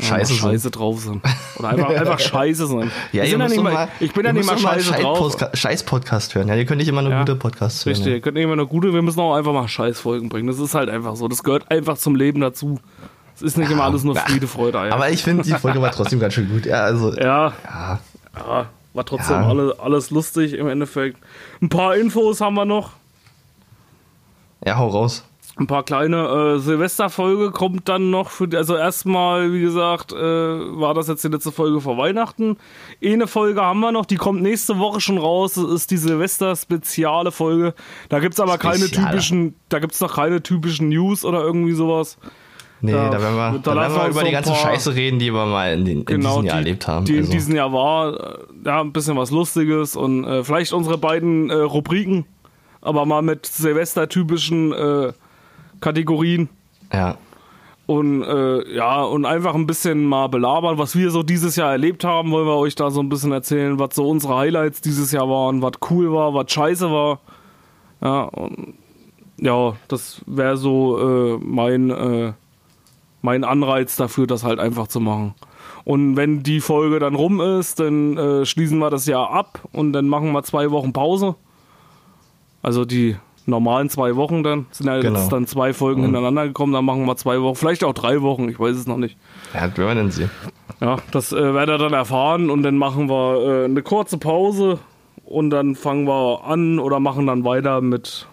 [0.00, 0.38] Scheiße mal sind.
[0.38, 1.22] scheiße drauf sind.
[1.58, 2.90] Oder einfach, einfach scheiße sind.
[3.12, 5.36] Ja, ihr sind müsst nicht mal, mal, ich bin ja nicht mal scheiße drauf.
[5.36, 6.48] Scheiß- Scheiß-Podcast hören.
[6.48, 7.20] Ja, ihr könnt nicht immer nur Ja.
[7.20, 7.90] gute Podcasts hören.
[7.94, 8.14] Richtig, Ja.
[8.14, 10.48] ihr könnt nicht immer nur gute, wir müssen auch einfach mal Scheißfolgen bringen.
[10.48, 11.28] Das ist halt einfach so.
[11.28, 12.80] Das gehört einfach zum Leben dazu.
[13.36, 14.92] Es ist nicht immer alles nur Friede, Freude, Eier.
[14.94, 16.66] Aber ich finde, die Folge war trotzdem ganz schön gut.
[16.66, 18.00] Ja, also, ja, ja.
[18.36, 19.48] ja, war trotzdem Ja.
[19.48, 21.18] alle, alles lustig im Endeffekt.
[21.62, 22.90] Ein paar Infos haben wir noch.
[24.66, 25.24] ja, hau raus.
[25.56, 30.16] Ein paar kleine äh, Silvesterfolge kommt dann noch für die, also erstmal, wie gesagt, äh,
[30.16, 32.56] war das jetzt die letzte Folge vor Weihnachten.
[33.04, 35.54] Eine Folge haben wir noch, die kommt nächste Woche schon raus.
[35.54, 37.72] Das ist die Silvester-speziale Folge.
[38.08, 39.10] Da gibt's aber keine Speziale.
[39.10, 42.18] typischen, da gibt's noch keine typischen News oder irgendwie sowas.
[42.80, 45.32] Nee, Da- da, werden wir, da werden wir über die ganze paar- Scheiße reden, die
[45.32, 47.04] wir mal in, den, in Genau, diesem Jahr die, erlebt haben.
[47.06, 48.14] die in Also, diesem Jahr war.
[48.14, 52.26] Äh, Ja, ein bisschen was Lustiges und äh, vielleicht unsere beiden äh, Rubriken,
[52.80, 55.12] aber mal mit Silvester-typischen äh,
[55.84, 56.48] Kategorien.
[56.92, 57.16] ja.
[57.86, 62.02] Und äh, ja, und einfach ein bisschen mal belabern, was wir so dieses Jahr erlebt
[62.02, 65.28] haben, wollen wir euch da so ein bisschen erzählen, was so unsere Highlights dieses Jahr
[65.28, 67.20] waren, was cool war, was scheiße war.
[68.00, 68.72] Ja, und
[69.36, 72.32] ja, das wäre so äh, mein, äh,
[73.20, 75.34] mein Anreiz dafür, das halt einfach zu machen.
[75.84, 79.92] Und wenn die Folge dann rum ist, dann äh, schließen wir das Jahr ab und
[79.92, 81.34] dann machen wir zwei Wochen Pause.
[82.62, 83.16] Also die
[83.46, 84.66] normalen zwei Wochen dann.
[84.70, 85.18] Sind ja Genau.
[85.18, 88.48] jetzt dann zwei Folgen hintereinander gekommen, dann machen wir zwei Wochen, vielleicht auch drei Wochen,
[88.48, 89.16] ich weiß es noch nicht.
[89.52, 90.30] ja, das werden wir dann sehen.
[90.80, 94.78] Ja, das äh, werdet ihr dann erfahren und dann machen wir äh, eine kurze Pause
[95.24, 98.26] und dann fangen wir an oder machen dann weiter mit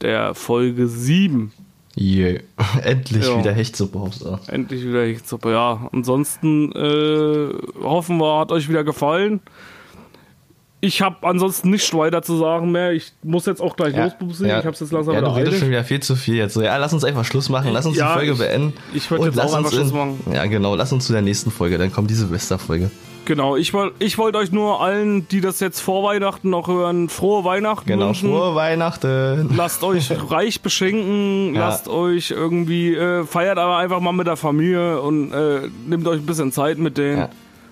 [0.00, 1.52] der Folge 7.
[1.98, 2.40] Yeah.
[2.82, 3.38] Endlich Ja.
[3.38, 4.40] wieder Hechtsuppe Hauptsache.
[4.52, 5.88] Endlich wieder Hechtsuppe, ja.
[5.92, 7.48] Ansonsten äh,
[7.82, 9.40] hoffen wir, hat euch wieder gefallen.
[10.80, 12.92] Ich habe ansonsten nicht weiter zu sagen mehr.
[12.92, 14.46] Ich muss jetzt auch gleich los, Bubsi.
[14.46, 16.54] Ich habe jetzt langsam ja, du redest schon wieder viel zu viel jetzt.
[16.54, 17.72] So, ja, lass uns einfach Schluss machen.
[17.72, 18.72] Lass uns Ja, die Folge ich- beenden.
[18.92, 20.20] ich würd Und jetzt auch einfach Schluss in- machen.
[20.32, 20.76] Ja, genau.
[20.76, 21.78] Lass uns zu der nächsten Folge.
[21.78, 22.90] Dann kommt diese Silvesterfolge.
[23.24, 27.08] Genau, ich wollte ich wollt euch nur allen, die das jetzt vor Weihnachten noch hören,
[27.08, 28.06] frohe Weihnachten Genau.
[28.08, 28.28] wünschen.
[28.30, 29.50] Frohe Weihnachten.
[29.56, 31.68] Lasst euch reich beschenken, Ja.
[31.68, 36.20] lasst euch irgendwie, äh, feiert aber einfach mal mit der Familie und äh, nehmt euch
[36.20, 37.18] ein bisschen Zeit mit denen.
[37.18, 37.28] Ja.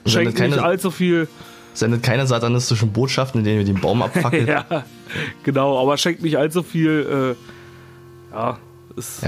[0.06, 1.28] Schenkt keine- nicht allzu viel.
[1.74, 4.46] Sendet keine satanistischen Botschaften, in denen wir den Baum abfackeln.
[4.46, 4.64] ja.
[4.70, 4.84] ja,
[5.42, 7.36] genau, aber schenkt nicht allzu viel.
[8.32, 8.58] Äh, ja,
[8.96, 9.24] ist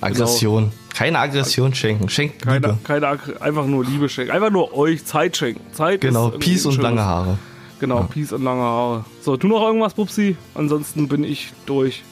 [0.00, 0.72] Aggression.
[0.94, 2.08] Keine Aggression schenken.
[2.08, 2.78] Schenkt keine, Liebe.
[2.84, 4.32] keine, Ag- einfach nur Liebe schenken.
[4.32, 5.60] Einfach nur euch Zeit schenken.
[5.72, 6.30] Zeit Genau.
[6.30, 7.38] Peace und lange Haare.
[7.78, 9.04] Genau, Peace und lange Haare.
[9.20, 10.36] So, du noch irgendwas, Pupsi?
[10.54, 12.02] Ansonsten bin ich durch.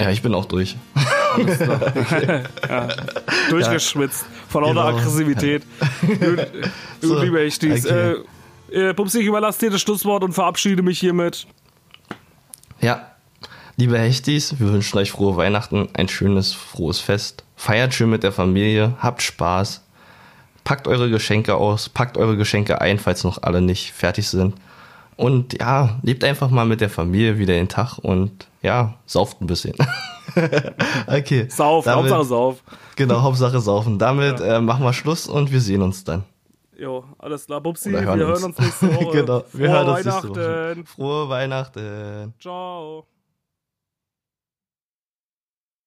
[0.00, 0.76] Ja, ich bin auch durch.
[3.50, 4.24] Durchgeschwitzt.
[4.48, 4.86] Vor lauter Genau.
[4.98, 5.62] Aggressivität.
[6.06, 6.46] Gut,
[7.02, 7.84] So, lieber Echtis.
[7.86, 8.12] okay.
[8.12, 8.16] Äh,
[8.72, 11.46] äh, Pupsi, ich überlasse dir das Schlusswort und verabschiede mich hiermit.
[12.80, 13.12] Ja,
[13.76, 17.44] liebe Hechtis, wir wünschen euch frohe Weihnachten, ein schönes, frohes Fest.
[17.56, 19.82] Feiert schön mit der Familie, habt Spaß,
[20.64, 24.54] packt eure Geschenke aus, packt eure Geschenke ein, falls noch alle nicht fertig sind.
[25.16, 29.48] Und ja, lebt einfach mal mit der Familie wieder den Tag und ja, sauft ein
[29.48, 29.74] bisschen.
[31.08, 31.46] okay.
[31.48, 32.62] Sauf, damit- Hauptsache Sauf.
[32.94, 33.98] Genau, Hauptsache saufen.
[33.98, 36.24] Damit äh, machen wir Schluss und wir sehen uns dann.
[36.78, 37.88] Jo, alles klar, Pupsi.
[37.90, 38.44] Oder Wir hören hören uns.
[38.44, 39.20] uns nächste Woche.
[39.20, 40.80] genau, wir Frohe hören uns nächste Weihnachten.
[40.80, 40.86] Woche.
[40.86, 42.34] Frohe Weihnachten.
[42.40, 43.06] Ciao.